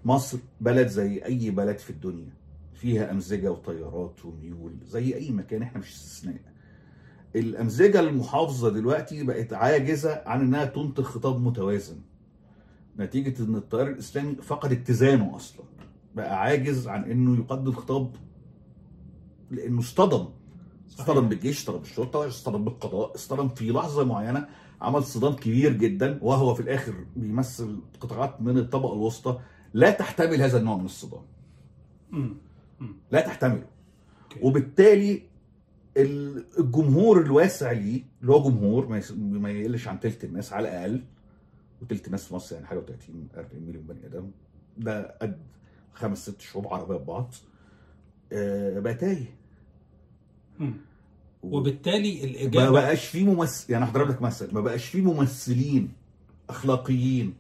[0.06, 2.30] مصر بلد زي أي بلد في الدنيا
[2.74, 6.40] فيها أمزجة وتيارات وميول زي أي مكان إحنا مش استثناء.
[7.36, 11.98] الأمزجة المحافظة دلوقتي بقت عاجزة عن إنها تنتج خطاب متوازن
[13.00, 15.66] نتيجة إن التيار الإسلامي فقد اتزانه أصلا
[16.16, 18.16] بقى عاجز عن إنه يقدم خطاب
[19.52, 20.26] لأنه اصطدم
[21.00, 24.48] اصطدم بالجيش اصطدم بالشرطة اصطدم بالقضاء اصطدم في لحظة معينة
[24.82, 29.40] عمل صدام كبير جدا وهو في الآخر بيمثل قطاعات من الطبقة الوسطى.
[29.74, 31.22] لا تحتمل هذا النوع من الصدام.
[33.12, 33.66] لا تحتمله.
[34.42, 35.22] وبالتالي
[35.98, 38.88] ال- الجمهور الواسع ليه اللي هو جمهور
[39.22, 41.04] ما يقلش عن تلت الناس على الأقل
[41.82, 44.32] وتلت الناس في مصر يعني حاجة و30 40 مليون بني آدم.
[44.78, 45.38] ده قد
[45.94, 47.34] خمس ست شعوب عربية ببعض.
[48.80, 49.36] بقى تايه
[50.60, 50.74] مم.
[51.44, 55.90] وبالتالي ما الإجابة بقاش فيه ممثل يعني هضرب لك مثل ما بقاش فيه ممثلين
[56.50, 57.34] أخلاقيين.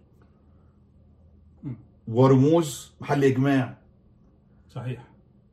[2.07, 3.77] ورموز محل إجماع.
[4.69, 5.07] صحيح.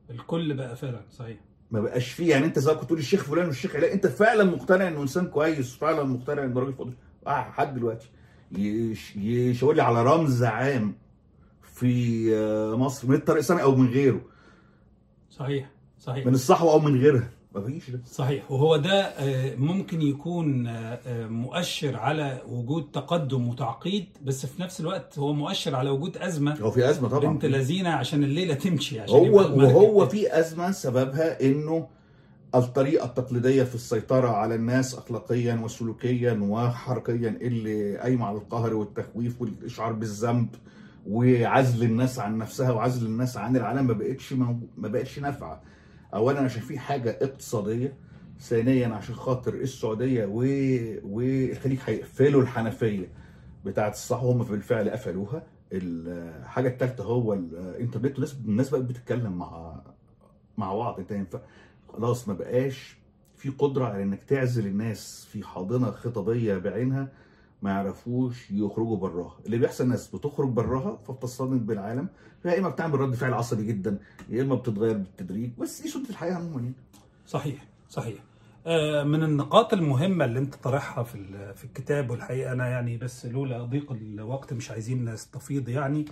[0.09, 1.37] الكل بقى فعلا صحيح.
[1.71, 4.43] ما بقاش فيه يعني أنت زي ما كنت تقول الشيخ فلان والشيخ علاء أنت فعلا
[4.43, 6.93] مقتنع إنه إنسان كويس فعلا مقتنع انه راجل فاضل.
[7.27, 8.09] آه حد دلوقتي
[8.51, 10.95] يش- يشاور لي على رمز عام
[11.61, 14.21] في آه، مصر من الطريق الاسلامي أو من غيره.
[15.39, 15.69] صحيح
[15.99, 16.25] صحيح.
[16.25, 17.29] من الصحوه أو من غيرها.
[17.55, 17.89] ما فيش.
[17.89, 18.51] ده صحيح.
[18.51, 24.79] وهو ده آه، ممكن يكون آه، آه، مؤشر على وجود تقدم وتعقيد بس في نفس
[24.79, 27.33] الوقت هو مؤشر على وجود أزمة هو في أزمة طبعا.
[27.33, 30.07] بنت لذينة عشان الليلة تمشي عشان هو وهو.
[30.07, 31.87] في أزمة سببها إنه
[32.55, 39.93] الطريقة التقليدية في السيطرة على الناس اخلاقيا وسلوكيا وحركيا اللي قايمة على القهر والتخويف والإشعار
[39.93, 40.47] بالذنب
[41.05, 45.61] وعزل الناس عن نفسها وعزل الناس عن العالم ما بقتش ما بقتش نافعة.
[46.13, 47.93] اولا عشان في حاجة اقتصادية
[48.39, 50.39] ثانيا عشان خاطر السعودية و...
[51.03, 53.07] والخليج هيقفلوا الحنفية
[53.65, 55.43] بتاعة الصحوه هم بالفعل قفلوها.
[55.71, 59.81] الحاجة الثالثه هو الانترنت الناس بقت بتتكلم مع
[60.57, 60.99] مع بعض.
[60.99, 61.39] أنت ينفع؟
[61.89, 62.97] خلاص ما بقاش
[63.35, 67.11] في قدرة على إنك تعزل الناس في حاضنة خطابية بعينها.
[67.65, 69.35] ما يعرفوش يخرجوا براها.
[69.45, 72.07] اللي بيحصل ناس بتخرج براها فبتصطدم بالعالم.
[72.45, 73.97] يا إما بتعمل رد فعل عصبي جدا
[74.29, 76.73] يا إما بتتغير بالتدريج بس دي سنه الحياة عموما يعني.
[77.27, 78.17] صحيح صحيح.
[78.67, 81.17] آه، من النقاط المهمة اللي أنت طرحها في
[81.55, 86.05] في الكتاب والحقيقة أنا يعني بس لولا ضيق الوقت مش عايزين نستفيض يعني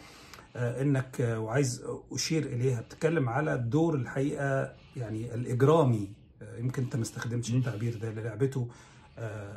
[0.55, 2.81] آه، إنك آه، وعايز أشير إليها.
[2.81, 6.11] بتتكلم على الدور الحقيقة يعني الإجرامي.
[6.41, 8.67] آه، يمكن أنت ما استخدمتش التعبير ده لعبته.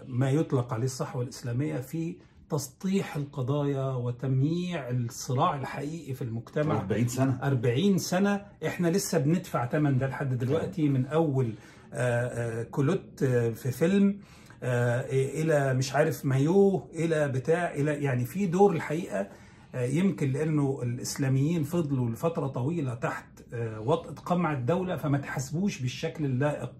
[0.06, 2.16] ما يطلق عليه الصحوه الإسلامية في
[2.50, 6.76] تسطيح القضايا وتمييع الصراع الحقيقي في المجتمع.
[6.80, 7.38] 40 سنة.
[7.42, 8.46] 40 سنة.
[8.66, 11.52] إحنا لسه بندفع ثمن ده لحد دلوقتي من أول
[11.92, 14.18] آه، آه، كولوت آه، في فيلم
[14.62, 19.28] آه، إلى مش عارف مايوه إلى بتاع إلى يعني في دور الحقيقة
[19.74, 26.24] آه، يمكن لأنه الإسلاميين فضلوا لفترة طويلة تحت آه، وطأة قمع الدولة فما تحاسبوش بالشكل
[26.24, 26.72] اللائق.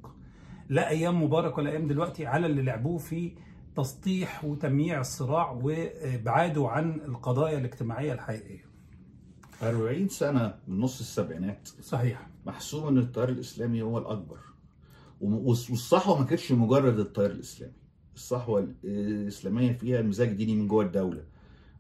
[0.69, 3.33] لا أيام مبارك ولا أيام دلوقتي على اللي لعبوه في
[3.77, 8.65] تسطيح وتمييع الصراع وابعاده عن القضايا الاجتماعية الحقيقية.
[9.63, 11.69] 40 سنة من نص السبعينات.
[11.81, 12.29] صحيح.
[12.47, 14.39] محسوب إن التيار الإسلامي هو الأكبر.
[15.21, 17.75] والصحوة ما كانتش مجرد التيار الإسلامي.
[18.15, 21.25] الصحوة الإسلامية فيها مزاج ديني من جوه الدولة.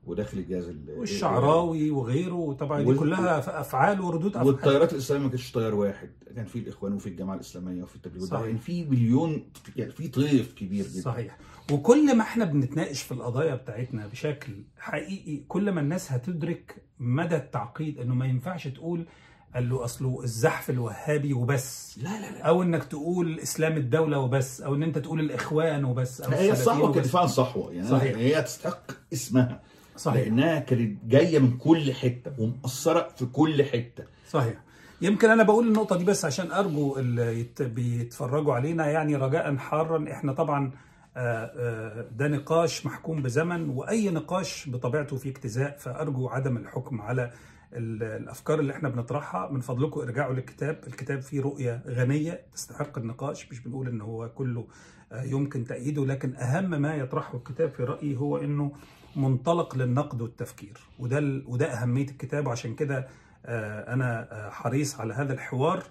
[0.06, 2.56] وداخل الجهاز ال- والشعراوي وغيره.
[2.60, 4.46] طبعا دي كلها أفعال وردود أفعال.
[4.46, 6.10] والتيارات الإسلامية ما كانتش تيار واحد.
[6.36, 8.46] كان في الإخوان وفي الجماعة الإسلامية وفي التبليغ صحيح.
[8.46, 11.00] يعني في مليون يعني في طيف كبير جدا.
[11.02, 11.38] صحيح.
[11.72, 17.98] وكل ما إحنا بنتناقش في القضايا بتاعتنا بشكل حقيقي كل ما الناس هتدرك مدى التعقيد
[17.98, 19.06] إنه ما ينفعش تقول
[19.54, 21.98] قال له أصله الزحف الوهابي وبس.
[21.98, 22.42] لا لا لا.
[22.42, 26.92] أو إنك تقول إسلام الدولة وبس أو إن أنت تقول الإخوان وبس أو هي الصحوه
[26.92, 27.06] كانت.
[27.06, 27.72] فعلا صحوة.
[27.72, 28.16] يعني صحيح.
[28.16, 29.62] هي تستحق اسمها.
[29.96, 30.22] صحيح.
[30.22, 34.04] لأنها كانت جاية من كل حتة ومأثرة في كل حتة.
[34.28, 34.54] صحيح.
[35.02, 40.12] يمكن أنا بقول النقطة دي بس عشان أرجو اللي يت- بيتفرجوا علينا يعني رجاء حارا.
[40.12, 40.70] إحنا طبعا
[41.18, 41.20] آه،
[41.56, 45.76] آه، ده نقاش محكوم بزمن وأي نقاش بطبيعته فيه اجتزاء.
[45.78, 47.30] فأرجو عدم الحكم على
[47.72, 49.50] ال- الأفكار اللي إحنا بنطرحها.
[49.50, 50.80] من فضلكم ارجعوا للكتاب.
[50.86, 53.48] الكتاب فيه رؤية غنية تستحق النقاش.
[53.52, 54.66] مش بنقول إن هو كله
[55.12, 58.72] آه، يمكن تأييده لكن أهم ما يطرحه الكتاب في رأيي هو إنه
[59.16, 60.80] منطلق للنقد والتفكير.
[60.98, 62.46] وده ال- وده أهمية الكتاب.
[62.46, 63.08] وعشان كده
[63.46, 65.82] آه، أنا آه، حريص على هذا الحوار.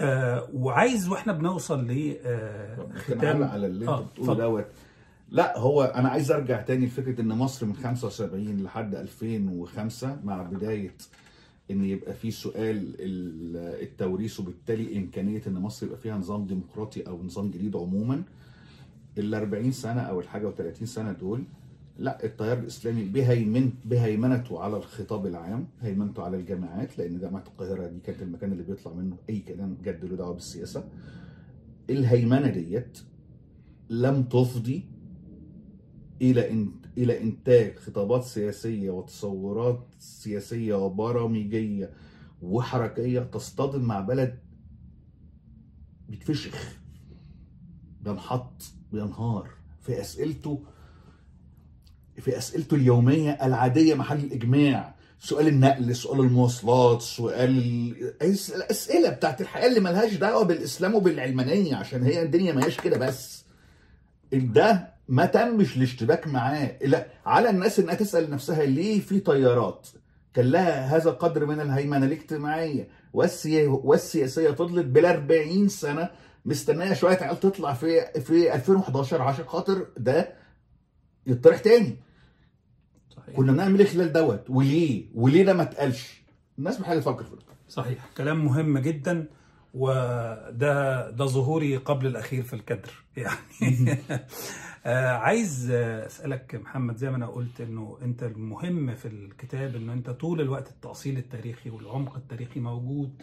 [0.00, 2.16] آه، وعايز وإحنا بنوصل كان
[2.94, 4.34] لختام على اللي أنت بتقوله.
[4.34, 4.66] دوت.
[5.28, 10.94] لا هو أنا عايز أرجع تاني لفكرة إن مصر من 75 لحد 2005 مع بداية
[11.70, 17.22] إن يبقى في سؤال ال- التوريث وبالتالي إمكانية إن مصر يبقى فيها نظام ديمقراطي أو
[17.22, 18.22] نظام جديد عموما.
[19.18, 21.44] ال 40 سنة أو الحاجة و30 سنة دول
[21.98, 28.00] لا التيار الإسلامي بهيمن بهيمنته على الخطاب العام هيمنته على الجامعات لأن جامعه القاهرة دي
[28.00, 30.84] كانت المكان اللي بيطلع منه أي كلام جد له دعوة بالسياسة.
[31.90, 32.98] الهيمنة ديت
[33.90, 34.84] لم تفضي
[36.22, 41.90] إلى إن إلى إنتاج خطابات سياسية وتصورات سياسية وبرامجية
[42.42, 44.38] وحركية تصطدم مع بلد
[46.08, 46.78] بيتفشخ
[48.02, 48.62] بينحط
[48.92, 49.50] بينهار.
[49.80, 50.64] في أسئلته
[52.20, 54.94] في أسئلته اليومية العادية محل الإجماع.
[55.20, 57.48] سؤال النقل سؤال المواصلات سؤال
[58.54, 63.44] الأسئلة بتاعت الحياة اللي ملهاش دعوة بالإسلام وبالعلمانية عشان هي الدنيا ما هيش كده بس.
[64.32, 66.78] ده ما تمش الاشتباك معاه.
[66.84, 69.88] لا على الناس إنها تسأل نفسها ليه في طيارات؟
[70.34, 72.88] كان لها هذا قدر من الهيمنة الاجتماعية.
[73.14, 76.08] والسيا- والسياسية فضلت بال 40 سنة
[76.44, 80.41] مستنية شوية عيال تطلع في في 2011 عشان خاطر ده
[81.26, 81.96] يطرح تاني.
[83.10, 83.36] صحيح.
[83.36, 86.22] كنا بنعمل إيه خلال دوت؟ وليه؟ وليه ده ما اتقالش؟
[86.58, 87.42] الناس محتاجه تفكر في ده.
[87.68, 88.10] صحيح.
[88.16, 89.26] كلام مهم جدا
[89.74, 93.98] وده ده ظهوري قبل الأخير في الكدر يعني
[94.86, 100.10] آه، عايز أسألك محمد زي ما أنا قلت إنه أنت المهم في الكتاب إنه أنت
[100.10, 103.22] طول الوقت التأصيل التاريخي والعمق التاريخي موجود.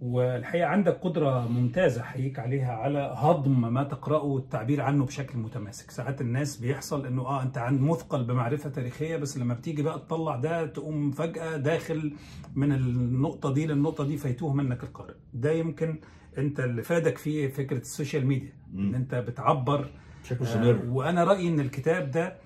[0.00, 5.90] والحقيقة عندك قدرة ممتازة أحييك عليها على هضم ما تقرأه والتعبير عنه بشكل متماسك.
[5.90, 10.36] ساعات الناس بيحصل إنه آه أنت عند مثقل بمعرفة تاريخية بس لما بتيجي بقى تطلع
[10.36, 12.12] ده تقوم فجأة داخل
[12.54, 15.14] من النقطة دي للنقطة دي فيتوه منك القارئ.
[15.34, 16.00] ده يمكن
[16.38, 19.90] أنت اللي فادك فيه فكرة ال social media إن أنت بتعبر
[20.22, 22.36] بشكل آه، وأنا رأيي إن الكتاب ده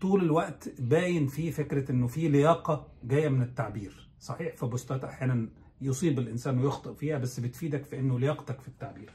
[0.00, 4.08] طول الوقت باين فيه فكرة إنه فيه لياقة جاية من التعبير.
[4.20, 5.48] صحيح في بوستات أحيانا
[5.80, 9.10] يصيب الإنسان ويخطئ فيها بس بتفيدك في إنه لياقتك في التعبير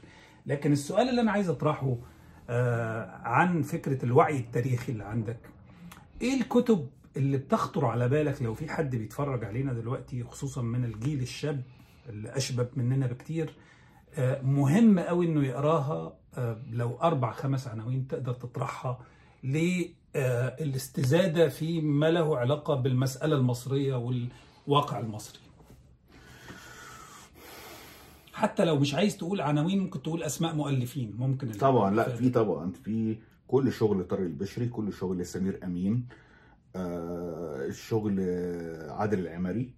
[0.46, 1.96] لكن السؤال اللي أنا عايز أطرحه
[2.50, 5.38] آه، عن فكرة الوعي التاريخي اللي عندك
[6.22, 11.20] إيه الكتب اللي بتخطر على بالك لو في حد بيتفرج علينا دلوقتي خصوصا من الجيل
[11.22, 11.62] الشاب
[12.08, 13.54] اللي اشبب مننا بكتير
[14.14, 18.98] آه، مهم قوي إنه يقراها آه، لو أربع خمس عناوين تقدر تطرحها
[20.60, 25.40] للاستزاده في ما له علاقة بالمسألة المصرية والواقع المصري.
[28.34, 31.14] حتى لو مش عايز تقول عناوين ممكن تقول أسماء مؤلفين.
[31.18, 33.16] ممكن طبعا لا في طبعا في
[33.46, 36.06] كل شغل طارق البشري كل شغل سمير أمين
[36.76, 38.20] آه الشغل
[38.90, 39.74] عادل العمري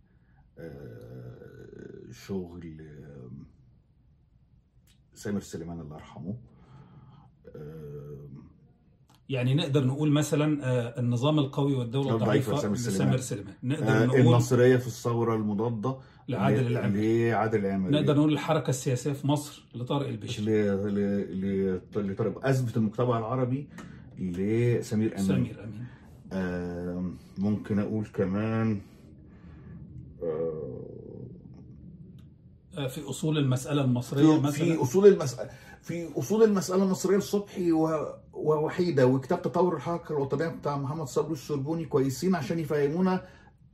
[0.59, 3.31] آه شغل آه،
[5.15, 6.37] سامر سليمان الله يرحمه
[7.57, 8.29] آه
[9.29, 13.17] يعني نقدر نقول مثلا آه، النظام القوي والدولة الضعيفة لسامر.
[13.17, 13.55] سليمان.
[13.63, 15.97] نقدر آه نقول النصريه في الثورة المضادة.
[16.29, 23.19] لعادل العمري لعادل العمري نقدر نقول الحركة السياسية في مصر لطارق ل- لطارق ازمه المجتمع
[23.19, 23.69] العربي
[24.19, 25.27] لسمير أمين.
[25.27, 25.85] سمير أمين.
[26.33, 28.81] آه ممكن أقول كمان
[30.23, 30.83] آه
[32.79, 34.53] آه، في أصول المسألة المصرية في, مثلا.
[34.75, 35.51] في أصول المساله
[35.83, 41.85] في أصول المسألة المصرية الصبحي و- ووحيدة وكتاب تطور الحركة الوطنية بتاع محمد صبري السربوني
[41.85, 43.25] كويسين عشان يفهمونا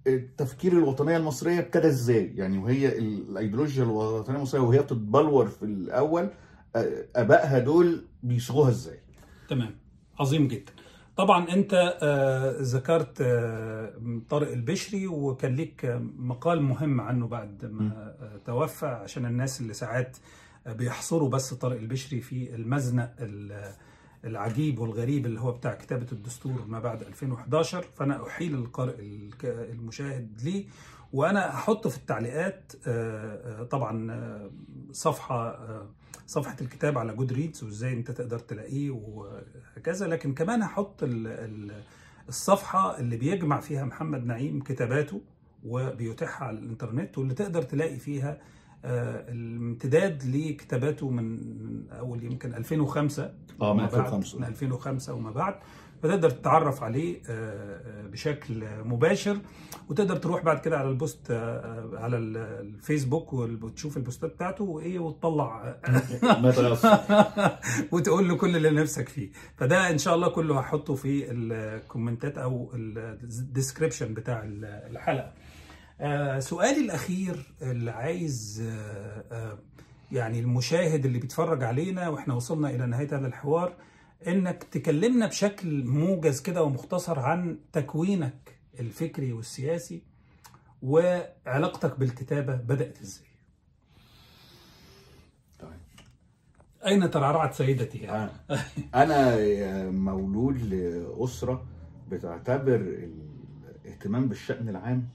[0.07, 6.31] التفكير الوطنية المصرية ابتدى إزاي؟ يعني وهي ال- الأيديولوجيا الوطنية المصرية وهي بتتبلور في الأول
[7.17, 8.99] أبائها دول بيصيغوها إزاي؟
[9.49, 9.75] تمام.
[10.21, 10.73] عظيم جدا.
[11.17, 11.75] طبعا أنت
[12.61, 13.19] ذكرت
[14.31, 17.65] طارق البشري وكان ليك مقال مهم عنه بعد.
[17.65, 18.15] ما
[18.47, 20.17] توفى عشان الناس اللي ساعات
[20.67, 23.73] بيحصروا بس طارق البشري في المزنق ال-
[24.25, 28.95] العجيب والغريب اللي هو بتاع كتابة الدستور ما بعد 2011 فأنا أحيل القارئ
[29.45, 30.65] المشاهد ليه.
[31.13, 34.51] وأنا أحط في التعليقات آه، آه، طبعا آه،
[34.93, 35.59] صفحة
[36.27, 40.07] صفحة الكتاب على جود ريدز وإزاي أنت تقدر تلاقيه وهكذا.
[40.07, 41.83] لكن كمان هحط ال- ال-
[42.29, 45.21] الصفحة اللي بيجمع فيها محمد نعيم كتاباته
[45.65, 48.41] وبيتيحها على الإنترنت واللي تقدر تلاقي فيها
[48.85, 51.39] الامتداد لكتاباته من
[51.91, 53.31] أول يمكن 2005 آه
[53.75, 55.55] من وما بعد- 2005 من 2005 وما بعد.
[56.03, 59.39] فتقدر تتعرف عليه آه، آه، بشكل مباشر
[59.89, 64.65] وتقدر تروح بعد كده على ال post آه، آه، على ال- الفيسبوك وتشوف البوستات بتاعته
[64.65, 65.77] وإيه وتطلع.
[67.93, 69.31] وتقول له كل اللي نفسك فيه.
[69.57, 74.43] فده إن شاء الله كله هحطه في الكومنتات أو ال description بتاع
[74.91, 75.33] الحلقة.
[76.03, 79.59] آه، سؤالي الأخير اللي عايز آه، آه،
[80.13, 83.77] يعني المشاهد اللي بيتفرج علينا وإحنا وصلنا إلى نهاية هذا الحوار
[84.27, 90.03] إنك تكلمنا بشكل موجز كده ومختصر عن تكوينك الفكري والسياسي
[90.83, 93.27] وعلاقتك بالكتابة بدأت إزاي؟
[95.61, 95.71] طيب.
[96.87, 98.59] أين ترعرعت سيدتي يعني؟ آه.
[98.95, 101.67] أنا مولود لأسرة
[102.11, 103.09] بتعتبر
[103.85, 105.09] الاهتمام بالشأن العام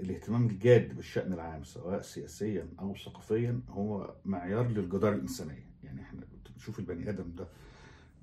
[0.00, 5.70] الاهتمام الجاد بالشأن العام سواء سياسيا أو ثقافيا هو معيار للجدارة الإنسانية.
[5.84, 6.20] يعني إحنا
[6.54, 7.48] بنشوف البني آدم ده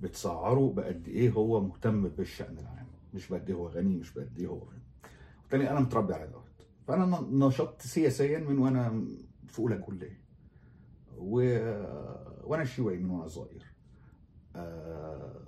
[0.02, 2.88] بتسعره بقد إيه هو مهتم بالشأن العام.
[3.14, 4.68] مش بقد إيه هو غني مش بقد إيه هو
[5.40, 6.68] وبالتالي أنا متربي على دوت.
[6.88, 9.06] فأنا نشطت سياسيا من وأنا
[9.48, 10.22] في أولى كلية.
[11.18, 11.36] و...
[12.44, 13.66] وأنا شيوعي من وأنا صغير.
[14.56, 15.42] آه،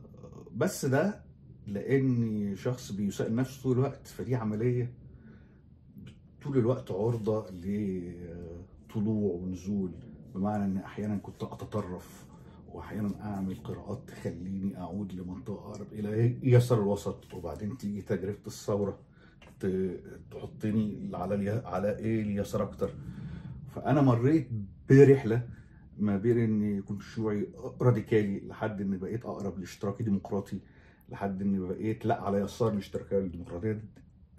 [0.51, 1.24] بس ده
[1.67, 4.93] لأني شخص بيسائل نفسه طول الوقت فدي عملية
[6.44, 9.92] طول الوقت عرضة لطلوع ونزول
[10.36, 12.26] بمعنى إن أحيانا كنت أتطرف
[12.74, 19.00] واحيانا أعمل قراءات تخليني أعود لمنطقة أقرب إلى يسار الوسط وبعدين تيجي تجربة الثورة
[20.32, 22.90] تحطني على على إيه؟ اليسار أكتر.
[23.76, 24.48] فأنا مريت
[24.90, 25.48] برحلة
[26.00, 27.48] ما بين إني كنت شيوعي
[27.82, 30.60] راديكالي لحد إني بقيت أقرب لاشتراكي ديمقراطي
[31.10, 33.82] لحد إني بقيت لا على يسار الاشتراكية والديمقراطيه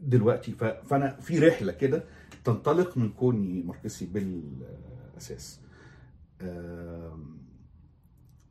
[0.02, 0.52] دلوقتي
[0.84, 2.04] فأنا في رحلة كده
[2.44, 5.60] تنطلق من كوني ماركسي بالأساس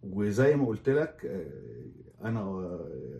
[0.04, 2.43] وزي ما قلت لك آه، أنا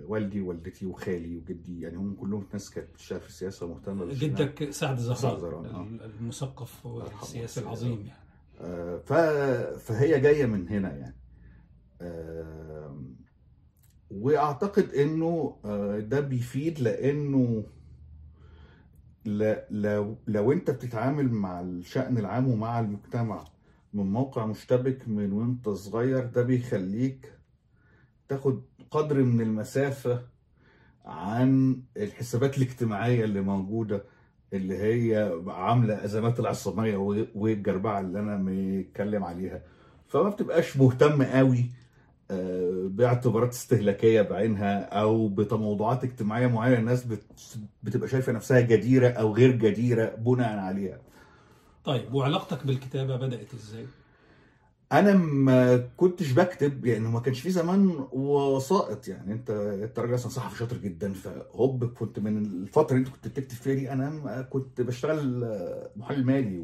[0.08, 4.06] والدي ووالدتي وخالي وجدي يعني هم كلهم ناس كانت بتشتغل في السياسة ومهتمة.
[4.06, 5.88] جدك سعد زهران آه.
[6.06, 7.62] المثقف والسياسي.
[7.62, 8.20] العظيم يعني
[8.60, 9.14] آه، ف...
[9.80, 11.16] فهي جاية من هنا يعني
[14.12, 17.64] وأعتقد إنه آه، ده بيفيد لأنه.
[19.26, 23.46] لو لو انت بتتعامل مع الشأن العام ومع المجتمع
[23.94, 27.34] من موقع مشتبك من وانت صغير ده بيخليك
[28.30, 28.62] تاخد
[28.92, 30.22] قدر من المسافة
[31.06, 34.04] عن الحسابات الاجتماعية اللي موجودة
[34.54, 39.62] اللي هي عاملة أزمات العصامية و- والجربعة اللي أنا متكلم عليها.
[40.08, 41.70] فما بتبقاش مهتم قوي
[42.88, 49.52] باعتبارات استهلاكية بعينها أو بتموضعات اجتماعية معينة الناس بت- بتبقى شايفة نفسها جديرة أو غير
[49.52, 51.02] جديرة بناء عليها.
[51.86, 53.86] طيب وعلاقتك بالكتابة بدأت إزاي؟
[54.92, 59.50] أنا ما كنتش بكتب يعني ما كانش في زمان وسائط يعني أنت
[59.84, 63.74] أنت راجل أصلا صحفي شاطر جدا فهوب كنت من الفترة اللي أنت كنت بتكتب فيها
[63.76, 65.58] دي أنا كنت بشتغل
[65.96, 66.64] محلل مالي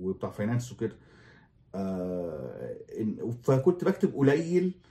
[0.00, 0.96] وبتاع فاينانس وكده.
[1.74, 2.76] آه،
[3.42, 4.89] فكنت بكتب قليل آه،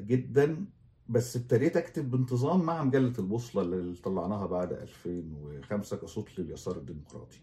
[0.00, 0.64] جدا.
[1.08, 7.38] بس ابتديت أكتب بانتظام مع مجلة البوصلة اللي طلعناها بعد 2005 كصوت لليسار الديمقراطي.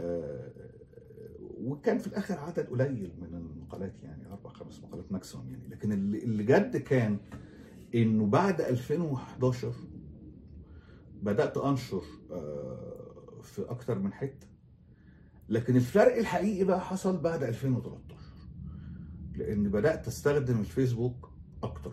[0.00, 0.50] آه،
[1.40, 5.68] وكان في الآخر عدد قليل من المقالات يعني أربع خمس مقالات ماكسيموم يعني.
[5.68, 7.18] لكن اللي اللي جد كان
[7.94, 9.72] إنه بعد 2011
[11.22, 14.46] بدأت أنشر آه، في أكتر من حتة.
[15.48, 18.19] لكن الفرق الحقيقي بقى حصل بعد 2013
[19.40, 21.30] لأن بدأت أستخدم الفيسبوك
[21.62, 21.92] أكتر.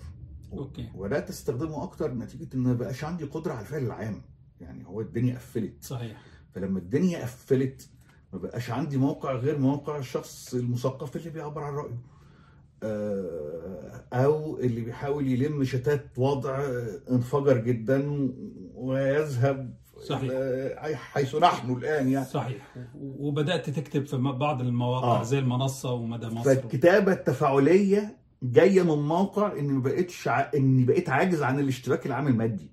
[0.54, 0.90] أوكي.
[0.96, 4.22] وبدأت أستخدمه أكتر نتيجة إن ما بقاش عندي قدرة على الفعل العام.
[4.62, 5.84] يعني هو الدنيا قفلت.
[5.84, 6.22] صحيح.
[6.54, 7.90] فلما الدنيا قفلت
[8.34, 12.02] ما بقاش عندي موقع غير موقع الشخص المثقف اللي بيعبر عن رأيه.
[12.84, 16.66] آه، أو اللي بيحاول يلم شتات وضع
[17.12, 18.30] انفجر جدا
[18.74, 19.78] ويذهب
[20.08, 20.30] صحيح.
[20.32, 22.26] إلى حيث نحن الآن يعني.
[22.26, 22.76] صحيح.
[22.96, 25.24] وبدأت تكتب في بعض المواقع آه.
[25.24, 26.44] زي المنصة ومدى مصر.
[26.56, 30.50] فالكتابة التفاعلية جاية من موقع إني ما بقتش ع...
[30.56, 32.70] إني بقيت عاجز عن الاشتراك العام المادي.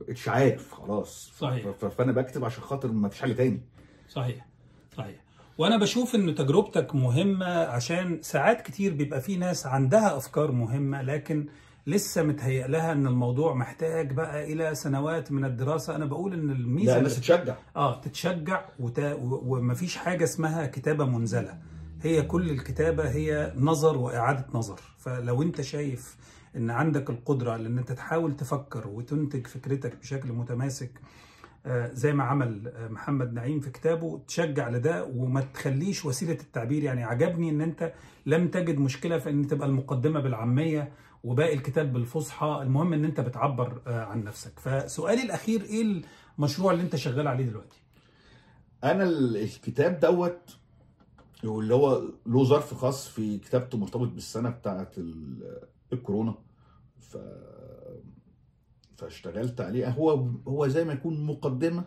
[0.00, 1.32] ما بقتش عارف خلاص.
[1.38, 1.68] صحيح.
[1.68, 1.84] ف...
[1.84, 3.60] فأنا بكتب عشان خاطر ما فيش حل تاني.
[4.08, 4.46] صحيح.
[4.96, 5.24] صحيح.
[5.58, 11.46] وأنا بشوف إن تجربتك مهمة عشان ساعات كتير بيبقى في ناس عندها أفكار مهمة لكن
[11.86, 15.96] لسه متهيأ لها إن الموضوع محتاج بقى إلى سنوات من الدراسة.
[15.96, 19.00] أنا بقول إن الميزة لا الناس تشجع آه تتشجع وت...
[19.22, 21.58] ومفيش حاجة اسمها كتابة منزلة.
[22.02, 24.80] هي كل الكتابة هي نظر وإعادة نظر.
[24.98, 26.16] فلو أنت شايف
[26.56, 30.90] إن عندك القدرة لأن أنت تحاول تفكر وتنتج فكرتك بشكل متماسك
[31.66, 36.82] آه، زي ما عمل آه، محمد نعيم في كتابه تشجع لده وما تخليش وسيلة التعبير.
[36.82, 37.92] يعني عجبني إن أنت
[38.26, 40.92] لم تجد مشكلة في إن تبقى المقدمة بالعامية
[41.24, 44.58] وباقي الكتاب بالفصحى المهم إن أنت بتعبر آه، عن نفسك.
[44.58, 46.02] فسؤالي الأخير إيه
[46.38, 47.78] المشروع اللي أنت شغال عليه دلوقتي؟
[48.84, 50.56] أنا ال- الكتاب دوت
[51.44, 55.60] واللي هو له ظرف خاص في كتابته مرتبط بالسنة بتاعه ال-
[55.92, 56.34] الكورونا.
[57.00, 57.16] ف
[58.96, 59.88] فاشتغلت عليه.
[59.88, 60.10] هو
[60.48, 61.84] هو زي ما يكون مقدمة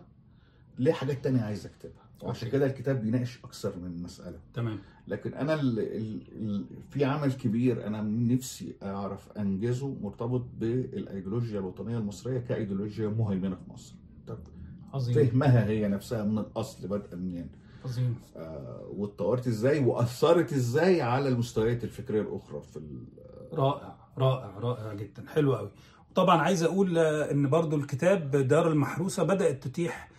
[0.78, 2.07] لحاجات تانية عايز أكتبها.
[2.22, 2.50] أوكي.
[2.50, 4.38] كده الكتاب بيناقش أكثر من مسألة.
[4.54, 4.78] تمام.
[5.08, 11.98] لكن أنا ال ال ال في عمل كبير أنا نفسي أعرف أنجزه مرتبط بالأيديولوجيا الوطنية
[11.98, 13.94] المصرية كأيديولوجيا مهيمنة في مصر.
[14.26, 14.38] طب
[14.94, 15.14] عظيم.
[15.14, 17.48] فهمها هي نفسها من الأصل بدءا منين
[17.84, 18.14] عظيم.
[18.36, 22.80] آه، واتطورت إزاي وأثرت إزاي على المستويات الفكرية الأخرى في
[23.52, 25.70] رائع رائع رائع جدا حلو قوي
[26.14, 30.10] طبعا عايز أقول إن برضو الكتاب دار المحروسة بدأت تتيح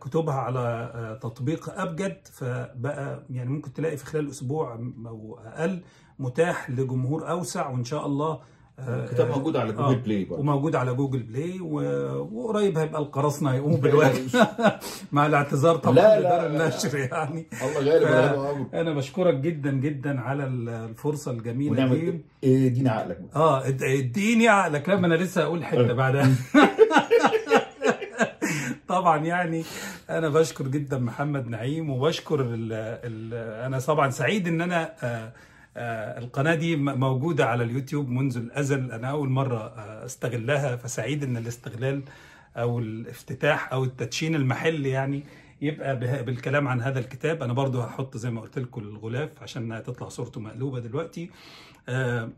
[0.00, 0.58] كتبها على
[0.94, 4.74] آه، تطبيق أبجد فبقى يعني ممكن تلاقي في خلال أسبوع
[5.06, 5.80] أو أقل
[6.18, 8.38] متاح لجمهور أوسع وإن شاء الله
[8.78, 10.40] آه، الكتاب آه، موجود على آه، Google Play برضه.
[10.40, 14.28] وموجود على Google Play و- وقريب هيبقى القراصنه يقوموا بالواجب
[15.12, 16.64] مع الاعتذار طبعا لا، لا، لا.
[16.64, 17.46] النشر يعني.
[17.62, 18.06] الله غالب
[18.70, 21.82] ف- أنا بشكرك جدا جدا على الفرصة الجميلة دي.
[21.82, 23.20] ونعمل إيه دينا عقلك.
[23.36, 24.88] آه اد- اديني عقلك.
[24.88, 26.28] لا ما أنا لسه هقول حتة بعدها.
[28.88, 29.64] طبعا يعني
[30.10, 33.34] أنا بشكر جدا محمد نعيم وبشكر ال ال
[33.64, 35.32] أنا طبعا سعيد إن أنا آه
[35.76, 38.92] آه القناة دي موجودة على اليوتيوب منذ الأزل.
[38.92, 42.02] أنا أول مرة آه استغلها فسعيد إن الاستغلال
[42.56, 45.22] أو الافتتاح أو التدشين المحلي يعني
[45.62, 47.42] يبقى بالكلام عن هذا الكتاب.
[47.42, 51.30] أنا برضو هحط زي ما قلت لكم الغلاف عشان تطلع صورته مقلوبة دلوقتي.
[51.88, 52.28] آه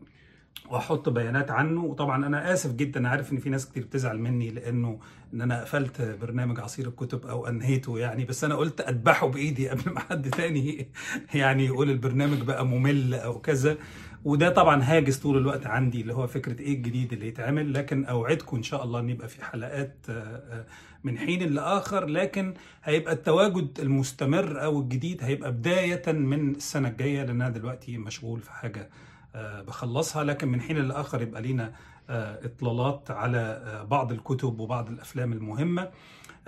[0.71, 1.85] واحط بيانات عنه.
[1.85, 4.99] وطبعا أنا آسف جدا عارف إن في ناس كتير بتزعل مني لأنه
[5.35, 8.25] إن أنا قفلت برنامج عصير الكتب أو أنهيته يعني.
[8.25, 10.89] بس أنا قلت أذبحه بإيدي قبل ما حد تاني
[11.35, 13.77] يعني يقول البرنامج بقى ممل أو كذا.
[14.25, 17.75] وده طبعا هاجس طول الوقت عندي اللي هو فكرة إيه الجديد اللي يتعمل.
[17.75, 20.67] لكن أوعدكم إن شاء الله إن يبقى في حلقات آه، آه،
[21.05, 22.07] من حين لآخر.
[22.07, 22.55] لكن
[22.85, 28.53] هيبقى التواجد المستمر أو الجديد هيبقى بداية من السنة الجاية لأن أنا دلوقتي مشغول في
[28.53, 28.89] حاجة
[29.35, 30.25] بخلصها.
[30.25, 31.73] لكن من حين لاخر يبقى لينا
[32.11, 34.89] آه، إطلالات على آه، بعض الكتب وبعض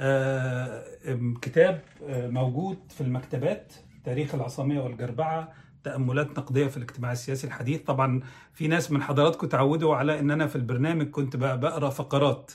[0.00, 3.72] آه، آم، كتاب آه، موجود في المكتبات
[4.04, 5.52] تاريخ العصامية والجربعة
[5.84, 7.80] تأملات نقدية في الاجتماع السياسي الحديث.
[7.82, 8.20] طبعا
[8.52, 12.52] في ناس من حضراتكم تعودوا على إن أنا في البرنامج كنت بقرأ فقرات.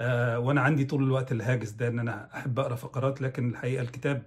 [0.00, 3.20] آه، وأنا عندي طول الوقت الهاجس ده إن أنا أحب أقرأ فقرات.
[3.22, 4.22] لكن الحقيقة الكتاب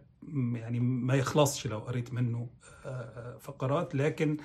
[0.54, 2.48] يعني ما يخلصش لو قريت منه
[2.86, 3.96] آه، آه، فقرات.
[3.96, 4.44] لكن آه،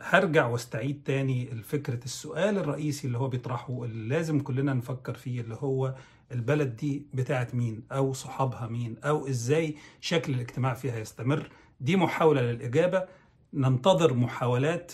[0.00, 5.56] هرجع واستعيد تاني الفكرة السؤال الرئيسي اللي هو بيطرحه اللي لازم كلنا نفكر فيه اللي
[5.60, 5.94] هو
[6.32, 11.50] البلد دي بتاعت مين أو صحابها مين أو إزاي شكل الاجتماع فيها يستمر.
[11.80, 13.04] دي محاولة للإجابة.
[13.54, 14.92] ننتظر محاولات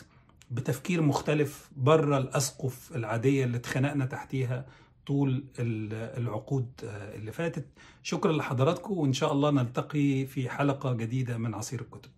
[0.51, 4.67] بتفكير مختلف بره الأسقف العادية اللي اتخنقنا تحتيها
[5.07, 7.67] طول ال- العقود آه، اللي فاتت.
[8.03, 12.11] شكرا لحضراتكم وإن شاء الله نلتقي في حلقة جديدة من عصير الكتب.